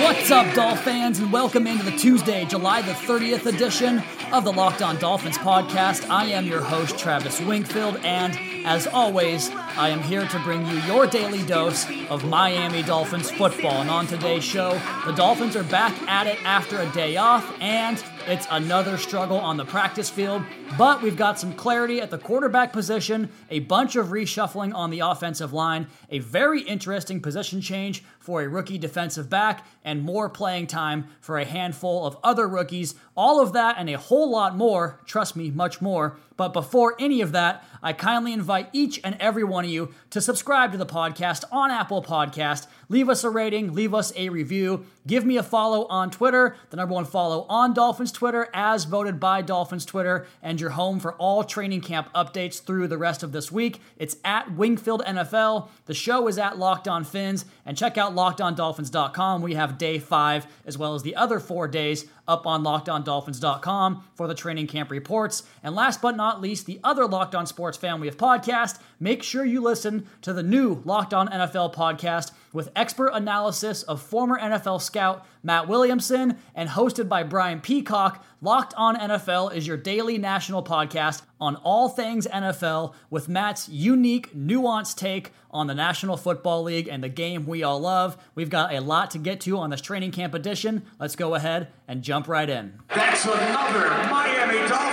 What's 0.00 0.30
up, 0.30 0.54
Dolph 0.54 0.82
fans, 0.82 1.18
and 1.18 1.30
welcome 1.30 1.66
into 1.66 1.84
the 1.84 1.94
Tuesday, 1.94 2.46
July 2.46 2.80
the 2.80 2.92
30th 2.92 3.44
edition 3.44 4.02
of 4.32 4.44
the 4.44 4.52
Locked 4.52 4.80
On 4.80 4.96
Dolphins 4.96 5.36
podcast. 5.36 6.08
I 6.08 6.24
am 6.24 6.46
your 6.46 6.62
host, 6.62 6.98
Travis 6.98 7.38
Wingfield, 7.42 8.00
and 8.02 8.34
as 8.66 8.86
always, 8.86 9.50
I 9.50 9.90
am 9.90 10.02
here 10.02 10.26
to 10.26 10.38
bring 10.38 10.66
you 10.66 10.78
your 10.80 11.06
daily 11.06 11.42
dose 11.42 11.84
of 12.08 12.24
Miami 12.24 12.82
Dolphins 12.82 13.30
football. 13.30 13.82
And 13.82 13.90
on 13.90 14.06
today's 14.06 14.42
show, 14.42 14.80
the 15.04 15.12
Dolphins 15.12 15.54
are 15.54 15.64
back 15.64 15.92
at 16.08 16.26
it 16.26 16.42
after 16.46 16.80
a 16.80 16.90
day 16.92 17.18
off, 17.18 17.54
and 17.60 18.02
it's 18.26 18.46
another 18.50 18.96
struggle 18.96 19.38
on 19.38 19.56
the 19.56 19.64
practice 19.64 20.10
field. 20.10 20.42
But 20.78 21.02
we've 21.02 21.16
got 21.16 21.38
some 21.38 21.52
clarity 21.54 22.00
at 22.00 22.10
the 22.10 22.18
quarterback 22.18 22.72
position, 22.72 23.30
a 23.50 23.60
bunch 23.60 23.96
of 23.96 24.08
reshuffling 24.08 24.74
on 24.74 24.90
the 24.90 25.00
offensive 25.00 25.52
line, 25.52 25.88
a 26.10 26.20
very 26.20 26.62
interesting 26.62 27.20
position 27.20 27.60
change 27.60 28.04
for 28.18 28.42
a 28.42 28.48
rookie 28.48 28.78
defensive 28.78 29.28
back, 29.28 29.66
and 29.84 30.02
more 30.02 30.28
playing 30.28 30.66
time 30.66 31.08
for 31.20 31.38
a 31.38 31.44
handful 31.44 32.06
of 32.06 32.16
other 32.22 32.46
rookies. 32.46 32.94
All 33.16 33.40
of 33.40 33.52
that 33.54 33.76
and 33.78 33.88
a 33.88 33.98
whole 33.98 34.30
lot 34.30 34.56
more, 34.56 35.00
trust 35.06 35.36
me, 35.36 35.50
much 35.50 35.80
more. 35.80 36.16
But 36.40 36.54
before 36.54 36.96
any 36.98 37.20
of 37.20 37.32
that, 37.32 37.62
I 37.82 37.92
kindly 37.92 38.32
invite 38.32 38.70
each 38.72 38.98
and 39.04 39.14
every 39.20 39.44
one 39.44 39.66
of 39.66 39.70
you 39.70 39.92
to 40.08 40.22
subscribe 40.22 40.72
to 40.72 40.78
the 40.78 40.86
podcast 40.86 41.44
on 41.52 41.70
Apple 41.70 42.02
Podcast. 42.02 42.66
Leave 42.88 43.10
us 43.10 43.24
a 43.24 43.30
rating, 43.30 43.74
leave 43.74 43.92
us 43.92 44.10
a 44.16 44.30
review, 44.30 44.86
give 45.06 45.24
me 45.24 45.36
a 45.36 45.42
follow 45.42 45.86
on 45.86 46.10
Twitter, 46.10 46.56
the 46.70 46.76
number 46.76 46.94
one 46.94 47.04
follow 47.04 47.46
on 47.48 47.74
Dolphins 47.74 48.10
Twitter, 48.10 48.48
as 48.54 48.84
voted 48.84 49.20
by 49.20 49.42
Dolphins 49.42 49.84
Twitter, 49.84 50.26
and 50.42 50.60
your 50.60 50.70
home 50.70 50.98
for 50.98 51.12
all 51.14 51.44
training 51.44 51.82
camp 51.82 52.10
updates 52.14 52.62
through 52.62 52.88
the 52.88 52.98
rest 52.98 53.22
of 53.22 53.32
this 53.32 53.52
week. 53.52 53.78
It's 53.98 54.16
at 54.24 54.50
Wingfield 54.52 55.04
NFL. 55.06 55.68
The 55.84 55.94
show 55.94 56.26
is 56.26 56.38
at 56.38 56.58
Locked 56.58 56.88
On 56.88 57.04
Fins, 57.04 57.44
and 57.66 57.76
check 57.76 57.98
out 57.98 58.14
LockedOnDolphins.com. 58.14 59.42
We 59.42 59.54
have 59.54 59.78
day 59.78 59.98
five 59.98 60.46
as 60.64 60.76
well 60.76 60.94
as 60.94 61.02
the 61.02 61.16
other 61.16 61.38
four 61.38 61.68
days 61.68 62.06
up 62.26 62.46
on 62.46 62.62
LockedOnDolphins.com 62.62 64.04
for 64.14 64.28
the 64.28 64.34
training 64.34 64.68
camp 64.68 64.90
reports. 64.90 65.42
And 65.62 65.74
last 65.74 66.00
but 66.00 66.16
not 66.16 66.29
least, 66.38 66.66
the 66.66 66.78
other 66.84 67.06
Locked 67.06 67.34
On 67.34 67.46
Sports 67.46 67.78
family 67.78 68.08
of 68.08 68.18
podcast. 68.18 68.78
Make 69.00 69.22
sure 69.22 69.44
you 69.44 69.62
listen 69.62 70.06
to 70.20 70.34
the 70.34 70.42
new 70.42 70.82
Locked 70.84 71.14
On 71.14 71.26
NFL 71.28 71.74
podcast 71.74 72.32
with 72.52 72.70
expert 72.76 73.08
analysis 73.08 73.82
of 73.84 74.02
former 74.02 74.38
NFL 74.38 74.82
scout 74.82 75.26
Matt 75.42 75.68
Williamson 75.68 76.36
and 76.54 76.68
hosted 76.68 77.08
by 77.08 77.22
Brian 77.22 77.60
Peacock. 77.60 78.24
Locked 78.42 78.74
On 78.76 78.96
NFL 78.96 79.54
is 79.54 79.66
your 79.66 79.76
daily 79.76 80.18
national 80.18 80.62
podcast 80.62 81.22
on 81.40 81.56
all 81.56 81.88
things 81.88 82.26
NFL 82.26 82.94
with 83.08 83.28
Matt's 83.28 83.68
unique, 83.68 84.34
nuanced 84.34 84.96
take 84.96 85.32
on 85.50 85.66
the 85.66 85.74
National 85.74 86.16
Football 86.16 86.62
League 86.62 86.88
and 86.88 87.02
the 87.02 87.08
game 87.08 87.46
we 87.46 87.62
all 87.62 87.80
love. 87.80 88.16
We've 88.34 88.50
got 88.50 88.72
a 88.72 88.80
lot 88.80 89.10
to 89.12 89.18
get 89.18 89.40
to 89.42 89.56
on 89.58 89.70
this 89.70 89.80
training 89.80 90.12
camp 90.12 90.34
edition. 90.34 90.82
Let's 90.98 91.16
go 91.16 91.34
ahead 91.34 91.68
and 91.88 92.02
jump 92.02 92.28
right 92.28 92.48
in. 92.48 92.78
That's 92.88 93.24
another 93.24 93.88
Miami 94.10 94.68
Dolphins. 94.68 94.89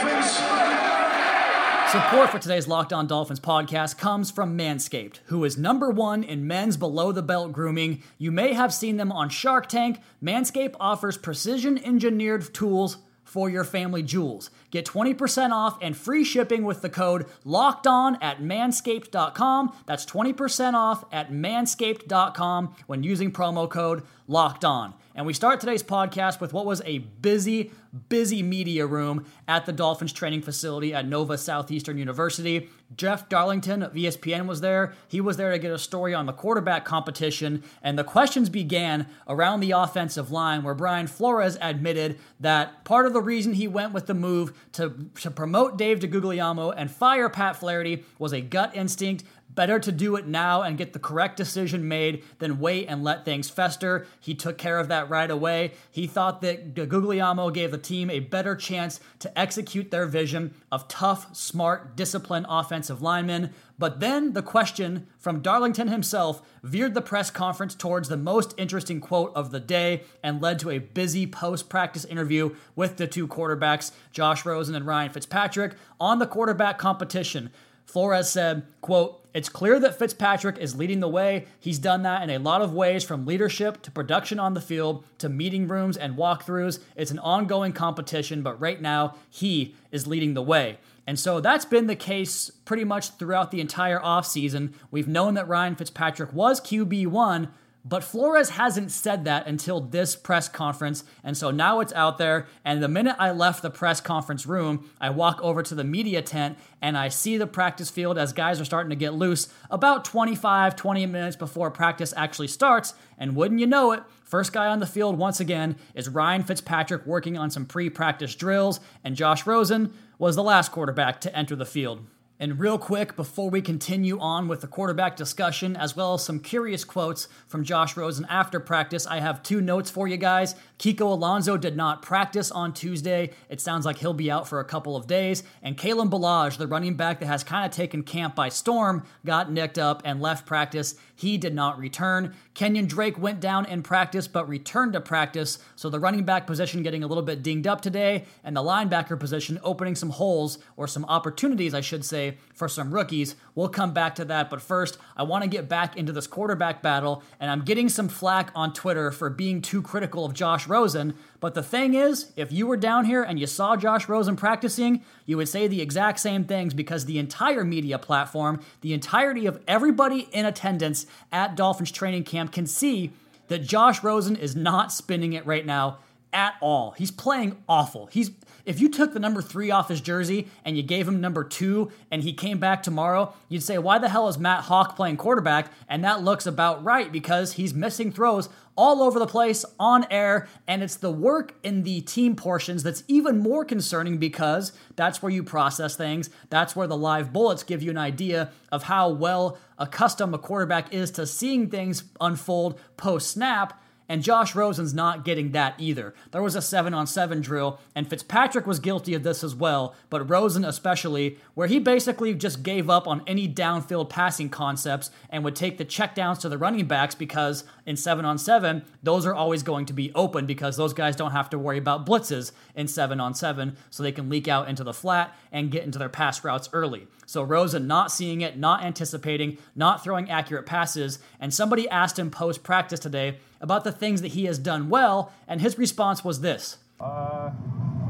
Support 1.92 2.32
for 2.32 2.40
today's 2.40 2.68
Locked 2.68 2.92
On 2.92 3.08
Dolphins 3.08 3.40
podcast 3.40 3.98
comes 3.98 4.30
from 4.30 4.58
Manscaped, 4.58 5.20
who 5.28 5.46
is 5.46 5.58
number 5.58 5.90
one 5.90 6.22
in 6.22 6.46
men's 6.46 6.76
below 6.76 7.14
the 7.14 7.22
belt 7.22 7.54
grooming. 7.54 8.04
You 8.18 8.30
may 8.30 8.52
have 8.52 8.74
seen 8.74 8.98
them 8.98 9.10
on 9.10 9.30
Shark 9.30 9.70
Tank. 9.70 10.02
Manscaped 10.22 10.76
offers 10.82 11.18
precision 11.18 11.78
engineered 11.82 12.54
tools 12.54 12.98
for 13.24 13.50
your 13.50 13.64
family 13.64 14.04
jewels. 14.04 14.50
Get 14.70 14.86
20% 14.86 15.52
off 15.52 15.78
and 15.82 15.96
free 15.96 16.24
shipping 16.24 16.64
with 16.64 16.82
the 16.82 16.90
code 16.90 17.26
locked 17.46 17.88
on 17.88 18.22
at 18.22 18.42
manscaped.com. 18.42 19.74
That's 19.86 20.06
20% 20.06 20.74
off 20.74 21.06
at 21.12 21.32
manscaped.com 21.32 22.76
when 22.88 23.04
using 23.04 23.32
promo 23.32 23.70
code 23.70 24.04
locked 24.28 24.66
on. 24.66 24.94
And 25.16 25.26
we 25.26 25.34
start 25.34 25.60
today's 25.60 25.82
podcast 25.82 26.40
with 26.40 26.54
what 26.54 26.68
was 26.68 26.82
a 26.86 27.00
busy, 27.00 27.72
busy 28.08 28.44
media 28.44 28.86
room 28.86 29.26
at 29.48 29.66
the 29.66 29.74
Dolphins 29.74 30.14
training 30.14 30.44
facility 30.44 30.94
at 30.94 31.08
Nova 31.08 31.40
Southeastern 31.40 31.98
University. 31.98 32.70
Jeff 32.96 33.28
Darlington 33.28 33.82
of 33.82 33.94
ESPN 33.94 34.46
was 34.46 34.62
there. 34.62 34.94
He 35.08 35.20
was 35.20 35.38
there 35.38 35.52
to 35.52 35.60
get 35.60 35.72
a 35.72 35.80
story 35.80 36.14
on 36.14 36.28
the 36.28 36.34
quarterback 36.34 36.86
competition, 36.86 37.64
and 37.82 37.98
the 37.98 38.04
questions 38.04 38.48
began 38.48 39.08
around 39.28 39.60
the 39.60 39.72
offensive 39.72 40.32
line, 40.32 40.62
where 40.62 40.76
Brian 40.76 41.08
Flores 41.08 41.58
admitted 41.62 42.20
that 42.40 42.86
part 42.86 43.08
of 43.08 43.14
the 43.14 43.22
reason 43.22 43.54
he 43.54 43.68
went 43.68 43.94
with 43.94 44.06
the 44.06 44.14
move 44.14 44.54
to, 44.74 44.94
to 45.22 45.32
promote 45.32 45.78
Dave 45.78 46.00
DeGuglielmo 46.00 46.74
and 46.76 46.90
fire 46.90 47.30
Pat 47.30 47.56
Flaherty 47.56 48.04
was 48.20 48.34
a 48.34 48.42
gut 48.42 48.76
instinct 48.76 49.24
Better 49.58 49.80
to 49.80 49.92
do 49.92 50.16
it 50.18 50.28
now 50.28 50.62
and 50.62 50.78
get 50.78 50.94
the 50.94 51.00
correct 51.00 51.36
decision 51.36 51.88
made 51.88 52.24
than 52.38 52.60
wait 52.60 52.86
and 52.86 53.04
let 53.04 53.26
things 53.26 53.50
fester. 53.50 54.06
He 54.20 54.36
took 54.36 54.56
care 54.60 54.78
of 54.78 54.88
that 54.90 55.10
right 55.10 55.32
away. 55.32 55.72
He 55.90 56.06
thought 56.06 56.42
that 56.42 56.76
Guglielmo 56.76 57.50
gave 57.50 57.72
the 57.72 57.80
team 57.80 58.12
a 58.12 58.20
better 58.20 58.56
chance 58.56 59.00
to 59.18 59.36
execute 59.36 59.90
their 59.90 60.06
vision 60.06 60.54
of 60.72 60.88
tough, 60.88 61.36
smart, 61.36 61.96
disciplined 61.96 62.46
offensive 62.48 63.02
linemen. 63.02 63.52
But 63.80 64.00
then 64.00 64.34
the 64.34 64.44
question 64.44 65.08
from 65.18 65.42
Darlington 65.42 65.88
himself 65.88 66.44
veered 66.62 66.94
the 66.94 67.02
press 67.02 67.32
conference 67.32 67.74
towards 67.74 68.10
the 68.10 68.16
most 68.16 68.54
interesting 68.58 69.00
quote 69.00 69.32
of 69.34 69.50
the 69.50 69.60
day 69.60 70.04
and 70.22 70.40
led 70.40 70.60
to 70.60 70.70
a 70.70 70.78
busy 70.78 71.26
post 71.26 71.68
practice 71.68 72.06
interview 72.06 72.56
with 72.76 72.98
the 72.98 73.08
two 73.08 73.28
quarterbacks, 73.28 73.92
Josh 74.12 74.46
Rosen 74.46 74.76
and 74.76 74.86
Ryan 74.86 75.10
Fitzpatrick, 75.10 75.74
on 76.00 76.20
the 76.20 76.28
quarterback 76.28 76.78
competition. 76.78 77.50
Flores 77.88 78.30
said, 78.30 78.64
quote, 78.82 79.27
it's 79.38 79.50
clear 79.50 79.80
that 79.80 80.00
Fitzpatrick 80.00 80.58
is 80.58 80.76
leading 80.76 81.00
the 81.00 81.08
way. 81.08 81.46
He's 81.60 81.78
done 81.78 82.02
that 82.02 82.24
in 82.24 82.32
a 82.32 82.40
lot 82.40 82.64
of 82.64 82.74
ways 82.74 83.04
from 83.04 83.28
leadership 83.28 83.84
to 83.84 83.92
production 83.92 84.40
on 84.40 84.56
the 84.56 84.62
field 84.62 85.06
to 85.20 85.30
meeting 85.30 85.68
rooms 85.68 85.96
and 85.96 86.18
walkthroughs. 86.18 86.80
It's 86.96 87.12
an 87.12 87.20
ongoing 87.20 87.72
competition, 87.72 88.42
but 88.42 88.60
right 88.60 88.82
now 88.82 89.14
he 89.30 89.76
is 89.92 90.08
leading 90.08 90.34
the 90.34 90.42
way. 90.42 90.80
And 91.06 91.20
so 91.20 91.40
that's 91.40 91.66
been 91.66 91.86
the 91.86 91.96
case 91.96 92.50
pretty 92.66 92.84
much 92.84 93.12
throughout 93.12 93.52
the 93.52 93.62
entire 93.62 94.00
offseason. 94.00 94.74
We've 94.90 95.08
known 95.08 95.36
that 95.36 95.48
Ryan 95.48 95.76
Fitzpatrick 95.76 96.34
was 96.34 96.60
QB1, 96.60 97.50
but 97.88 98.04
Flores 98.04 98.50
hasn't 98.50 98.92
said 98.92 99.24
that 99.26 99.48
until 99.48 99.80
this 99.80 100.16
press 100.16 100.50
conference, 100.50 101.06
and 101.24 101.38
so 101.38 101.52
now 101.52 101.80
it's 101.80 101.94
out 101.94 102.18
there. 102.18 102.48
And 102.66 102.84
the 102.84 102.90
minute 102.90 103.16
I 103.18 103.32
left 103.32 103.62
the 103.62 103.70
press 103.70 104.02
conference 104.02 104.46
room, 104.46 104.90
I 105.00 105.10
walk 105.10 105.40
over 105.42 105.64
to 105.64 105.76
the 105.76 105.86
media 105.86 106.22
tent 106.22 106.58
and 106.82 106.98
I 106.98 107.08
see 107.08 107.38
the 107.38 107.48
practice 107.48 107.90
field 107.90 108.18
as 108.18 108.34
guys 108.34 108.60
are 108.60 108.66
starting 108.66 108.90
to 108.90 108.96
get 108.96 109.14
loose 109.14 109.48
about 109.70 110.04
25, 110.04 110.76
20 110.76 111.06
minutes 111.06 111.36
before 111.38 111.72
practice 111.72 112.14
actually 112.18 112.50
starts. 112.50 112.94
And 113.18 113.36
wouldn't 113.36 113.62
you 113.62 113.68
know 113.68 113.94
it, 113.94 114.04
first 114.24 114.52
guy 114.52 114.68
on 114.68 114.80
the 114.80 114.86
field 114.86 115.18
once 115.18 115.40
again 115.40 115.78
is 115.96 116.10
Ryan 116.10 116.44
Fitzpatrick 116.44 117.06
working 117.06 117.38
on 117.38 117.50
some 117.50 117.66
pre 117.66 117.90
practice 117.90 118.36
drills, 118.36 118.82
and 119.04 119.16
Josh 119.16 119.46
Rosen 119.46 119.94
was 120.20 120.36
the 120.36 120.44
last 120.44 120.72
quarterback 120.72 121.22
to 121.22 121.36
enter 121.36 121.56
the 121.56 121.66
field. 121.66 122.06
And 122.40 122.60
real 122.60 122.78
quick, 122.78 123.16
before 123.16 123.50
we 123.50 123.64
continue 123.64 124.20
on 124.20 124.48
with 124.48 124.62
the 124.62 124.68
quarterback 124.68 125.16
discussion, 125.16 125.76
as 125.76 125.96
well 125.96 126.14
as 126.14 126.24
some 126.24 126.40
curious 126.40 126.84
quotes 126.84 127.28
from 127.48 127.64
Josh 127.64 127.98
Rosen 127.98 128.28
after 128.30 128.60
practice, 128.60 129.08
I 129.08 129.22
have 129.22 129.42
two 129.42 129.60
notes 129.60 129.90
for 129.90 130.08
you 130.08 130.18
guys. 130.18 130.54
Kiko 130.78 131.14
Alonso 131.14 131.58
did 131.58 131.76
not 131.76 132.04
practice 132.04 132.52
on 132.52 132.74
Tuesday. 132.74 133.32
It 133.50 133.60
sounds 133.60 133.88
like 133.88 133.98
he'll 133.98 134.14
be 134.14 134.30
out 134.30 134.48
for 134.48 134.60
a 134.60 134.66
couple 134.66 134.96
of 134.96 135.08
days. 135.08 135.42
And 135.64 135.76
Kalen 135.76 136.12
Ballage, 136.12 136.58
the 136.58 136.68
running 136.68 136.94
back 136.94 137.20
that 137.22 137.26
has 137.26 137.44
kind 137.44 137.66
of 137.66 137.72
taken 137.72 138.04
camp 138.04 138.36
by 138.36 138.50
storm, 138.50 139.04
got 139.26 139.52
nicked 139.52 139.80
up 139.80 140.04
and 140.06 140.22
left 140.22 140.46
practice. 140.46 140.94
He 141.16 141.40
did 141.40 141.56
not 141.56 141.80
return. 141.80 142.36
Kenyon 142.54 142.86
Drake 142.86 143.18
went 143.18 143.40
down 143.40 143.66
in 143.66 143.82
practice 143.82 144.28
but 144.28 144.48
returned 144.48 144.94
to 144.94 145.02
practice, 145.02 145.58
so 145.76 145.90
the 145.90 146.00
running 146.00 146.24
back 146.24 146.46
position 146.46 146.84
getting 146.84 147.04
a 147.04 147.08
little 147.08 147.24
bit 147.24 147.42
dinged 147.42 147.66
up 147.66 147.82
today, 147.82 148.26
and 148.44 148.56
the 148.56 148.62
linebacker 148.62 149.20
position 149.20 149.60
opening 149.64 149.96
some 149.96 150.12
holes, 150.12 150.60
or 150.76 150.88
some 150.88 151.06
opportunities, 151.06 151.74
I 151.74 151.82
should 151.82 152.06
say, 152.06 152.27
for 152.54 152.68
some 152.68 152.94
rookies. 152.94 153.36
We'll 153.56 153.70
come 153.70 153.94
back 153.94 154.16
to 154.16 154.26
that. 154.26 154.50
But 154.50 154.62
first, 154.62 154.98
I 155.16 155.24
want 155.24 155.44
to 155.44 155.50
get 155.50 155.70
back 155.70 155.96
into 155.96 156.12
this 156.12 156.28
quarterback 156.28 156.82
battle. 156.82 157.24
And 157.40 157.52
I'm 157.52 157.62
getting 157.62 157.90
some 157.90 158.10
flack 158.10 158.52
on 158.56 158.74
Twitter 158.74 159.12
for 159.12 159.30
being 159.30 159.62
too 159.62 159.82
critical 159.82 160.26
of 160.26 160.34
Josh 160.34 160.68
Rosen. 160.68 161.14
But 161.40 161.54
the 161.54 161.64
thing 161.64 161.94
is, 161.94 162.32
if 162.36 162.52
you 162.52 162.68
were 162.68 162.78
down 162.78 163.06
here 163.06 163.24
and 163.24 163.40
you 163.40 163.48
saw 163.48 163.76
Josh 163.76 164.10
Rosen 164.10 164.36
practicing, 164.36 165.04
you 165.26 165.38
would 165.38 165.50
say 165.50 165.68
the 165.68 165.82
exact 165.82 166.20
same 166.20 166.46
things 166.46 166.74
because 166.74 167.06
the 167.06 167.20
entire 167.20 167.64
media 167.64 168.00
platform, 168.00 168.62
the 168.82 168.94
entirety 168.94 169.46
of 169.46 169.62
everybody 169.68 170.28
in 170.32 170.46
attendance 170.46 171.06
at 171.32 171.56
Dolphins 171.56 171.92
training 171.92 172.24
camp 172.24 172.52
can 172.52 172.66
see 172.66 173.12
that 173.48 173.60
Josh 173.60 174.04
Rosen 174.04 174.36
is 174.36 174.56
not 174.56 174.92
spinning 174.92 175.34
it 175.34 175.46
right 175.46 175.66
now 175.66 176.00
at 176.34 176.56
all. 176.62 176.92
He's 176.92 177.12
playing 177.12 177.58
awful. 177.68 178.08
He's 178.08 178.32
if 178.68 178.82
you 178.82 178.90
took 178.90 179.14
the 179.14 179.20
number 179.20 179.42
three 179.42 179.72
off 179.72 179.88
his 179.88 180.02
jersey 180.02 180.50
and 180.66 180.76
you 180.76 180.84
gave 180.84 181.08
him 181.08 181.22
number 181.22 181.46
two 181.46 181.90
and 182.12 182.22
he 182.22 182.34
came 182.34 182.60
back 182.60 182.84
tomorrow, 182.84 183.34
you'd 183.48 183.64
say, 183.64 183.78
why 183.78 183.98
the 183.98 184.10
hell 184.10 184.28
is 184.28 184.38
Matt 184.38 184.66
Haack 184.66 184.98
playing 184.98 185.16
quarterback? 185.16 185.72
And 185.88 186.04
that 186.04 186.22
looks 186.22 186.46
about 186.46 186.84
right 186.84 187.10
because 187.10 187.54
he's 187.54 187.74
missing 187.74 188.12
throws 188.12 188.50
all 188.76 189.02
over 189.02 189.18
the 189.18 189.26
place 189.26 189.66
on 189.80 190.06
air, 190.12 190.48
and 190.68 190.84
it's 190.84 190.98
the 190.98 191.12
work 191.12 191.56
in 191.64 191.82
the 191.82 192.00
team 192.02 192.36
portions 192.36 192.84
that's 192.84 193.04
even 193.08 193.40
more 193.40 193.66
concerning 193.66 194.20
because 194.20 194.72
that's 194.96 195.22
where 195.22 195.32
you 195.32 195.44
process 195.44 195.96
things. 195.96 196.30
That's 196.52 196.76
where 196.76 196.86
the 196.86 196.96
live 196.96 197.34
bullets 197.34 197.64
give 197.64 197.82
you 197.82 197.90
an 197.90 197.98
idea 197.98 198.52
of 198.72 198.84
how 198.84 199.10
well 199.10 199.58
accustomed 199.80 200.36
a 200.36 200.38
quarterback 200.38 200.94
is 200.94 201.10
to 201.12 201.26
seeing 201.26 201.70
things 201.70 202.04
unfold 202.22 202.80
post 202.98 203.32
snap. 203.32 203.82
And 204.10 204.24
Josh 204.24 204.56
Rosen's 204.56 204.94
not 204.94 205.26
getting 205.26 205.52
that 205.52 205.76
either. 205.78 206.14
There 206.32 206.42
was 206.42 206.56
a 206.56 206.62
seven 206.62 206.94
on 206.94 207.08
seven 207.08 207.42
drill, 207.42 207.80
and 207.94 208.10
Fitzpatrick 208.10 208.66
was 208.66 208.80
guilty 208.80 209.14
of 209.14 209.24
this 209.24 209.44
as 209.44 209.54
well, 209.54 209.96
but 210.10 210.30
Rosen 210.30 210.64
especially, 210.64 211.38
where 211.56 211.68
he 211.68 211.80
basically 211.80 212.34
just 212.34 212.64
gave 212.64 212.90
up 212.90 213.08
on 213.08 213.22
any 213.28 213.48
downfield 213.52 214.10
passing 214.10 214.50
concepts 214.50 215.12
and 215.30 215.44
would 215.44 215.56
take 215.56 215.78
the 215.78 215.86
checkdowns 215.86 216.40
to 216.40 216.50
the 216.50 216.58
running 216.58 216.88
backs 216.88 217.16
because 217.16 217.66
in 217.86 217.98
seven 217.98 218.24
on 218.24 218.38
seven, 218.38 218.84
those 219.04 219.26
are 219.26 219.36
always 219.36 219.64
going 219.64 219.86
to 219.86 219.94
be 219.94 220.12
open 220.16 220.46
because 220.46 220.78
those 220.78 220.94
guys 220.94 221.16
don't 221.16 221.32
have 221.32 221.50
to 221.50 221.60
worry 221.60 221.78
about 221.78 222.06
blitzes 222.06 222.52
in 222.76 222.88
seven 222.88 223.20
on 223.20 223.34
seven, 223.34 223.76
so 223.90 224.04
they 224.04 224.12
can 224.12 224.30
leak 224.30 224.48
out 224.48 224.70
into 224.70 224.84
the 224.84 224.94
flat 224.94 225.36
and 225.52 225.72
get 225.72 225.84
into 225.84 226.00
their 226.00 226.10
pass 226.10 226.44
routes 226.44 226.70
early. 226.72 227.08
So 227.26 227.44
Rosen 227.44 227.88
not 227.88 228.12
seeing 228.12 228.40
it, 228.40 228.58
not 228.58 228.84
anticipating, 228.84 229.58
not 229.76 230.02
throwing 230.02 230.30
accurate 230.30 230.66
passes, 230.66 231.20
and 231.42 231.54
somebody 231.54 231.90
asked 231.90 232.18
him 232.18 232.32
post 232.32 232.64
practice 232.64 233.02
today 233.02 233.38
about 233.62 233.84
the 233.84 233.92
things 233.92 234.22
that 234.22 234.30
he 234.30 234.46
has 234.46 234.60
done 234.60 234.90
well, 234.90 235.32
and 235.48 235.62
his 235.62 235.78
response 235.78 236.24
was 236.24 236.42
this. 236.42 236.78
Uh, 237.00 237.52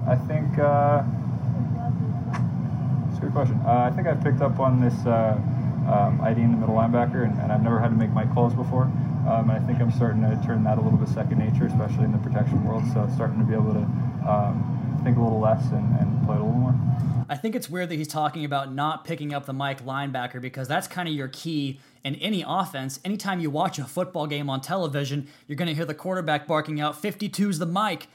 I 0.07 0.15
think 0.15 0.57
uh, 0.57 1.03
it's 3.09 3.17
a 3.17 3.21
good 3.21 3.33
question. 3.33 3.59
Uh, 3.65 3.89
I 3.91 3.95
think 3.95 4.07
I've 4.07 4.23
picked 4.23 4.41
up 4.41 4.59
on 4.59 4.79
this 4.79 4.93
uh, 5.05 5.37
um, 5.91 6.21
IDing 6.21 6.51
the 6.51 6.57
middle 6.57 6.75
linebacker, 6.75 7.23
and, 7.23 7.39
and, 7.41 7.51
I've 7.51 7.63
never 7.63 7.79
had 7.79 7.89
to 7.89 7.95
make 7.95 8.11
my 8.11 8.25
calls 8.27 8.53
before. 8.53 8.83
Um, 8.83 9.49
and 9.49 9.51
I 9.51 9.59
think 9.59 9.81
I'm 9.81 9.91
starting 9.91 10.21
to 10.21 10.41
turn 10.45 10.63
that 10.63 10.77
a 10.77 10.81
little 10.81 10.97
bit 10.97 11.09
second 11.09 11.39
nature, 11.39 11.65
especially 11.65 12.05
in 12.05 12.11
the 12.11 12.17
protection 12.19 12.63
world. 12.65 12.83
So 12.93 13.09
starting 13.15 13.39
to 13.39 13.45
be 13.45 13.53
able 13.53 13.73
to 13.73 13.85
um, 14.27 14.99
think 15.03 15.17
a 15.17 15.21
little 15.21 15.39
less 15.39 15.63
and, 15.71 15.99
and 15.99 16.25
play 16.25 16.35
a 16.35 16.39
little 16.39 16.53
more. 16.53 16.75
I 17.29 17.35
think 17.35 17.55
it's 17.55 17.69
weird 17.69 17.89
that 17.89 17.95
he's 17.95 18.07
talking 18.07 18.45
about 18.45 18.73
not 18.73 19.03
picking 19.03 19.33
up 19.33 19.45
the 19.45 19.53
Mike 19.53 19.83
linebacker 19.85 20.41
because 20.41 20.67
that's 20.67 20.87
kind 20.87 21.09
of 21.09 21.15
your 21.15 21.27
key 21.27 21.79
in 22.07 22.15
any 22.15 22.43
offense. 22.47 22.99
Anytime 23.05 23.39
you 23.39 23.51
watch 23.51 23.77
a 23.77 23.83
football 23.83 24.25
game 24.25 24.49
on 24.49 24.61
television, 24.61 25.27
you're 25.45 25.57
going 25.57 25.67
to 25.67 25.75
hear 25.75 25.85
the 25.85 25.93
quarterback 25.93 26.47
barking 26.47 26.79
out 26.79 26.99
52's 26.99 27.59
the 27.59 27.65
Mike. 27.65 28.07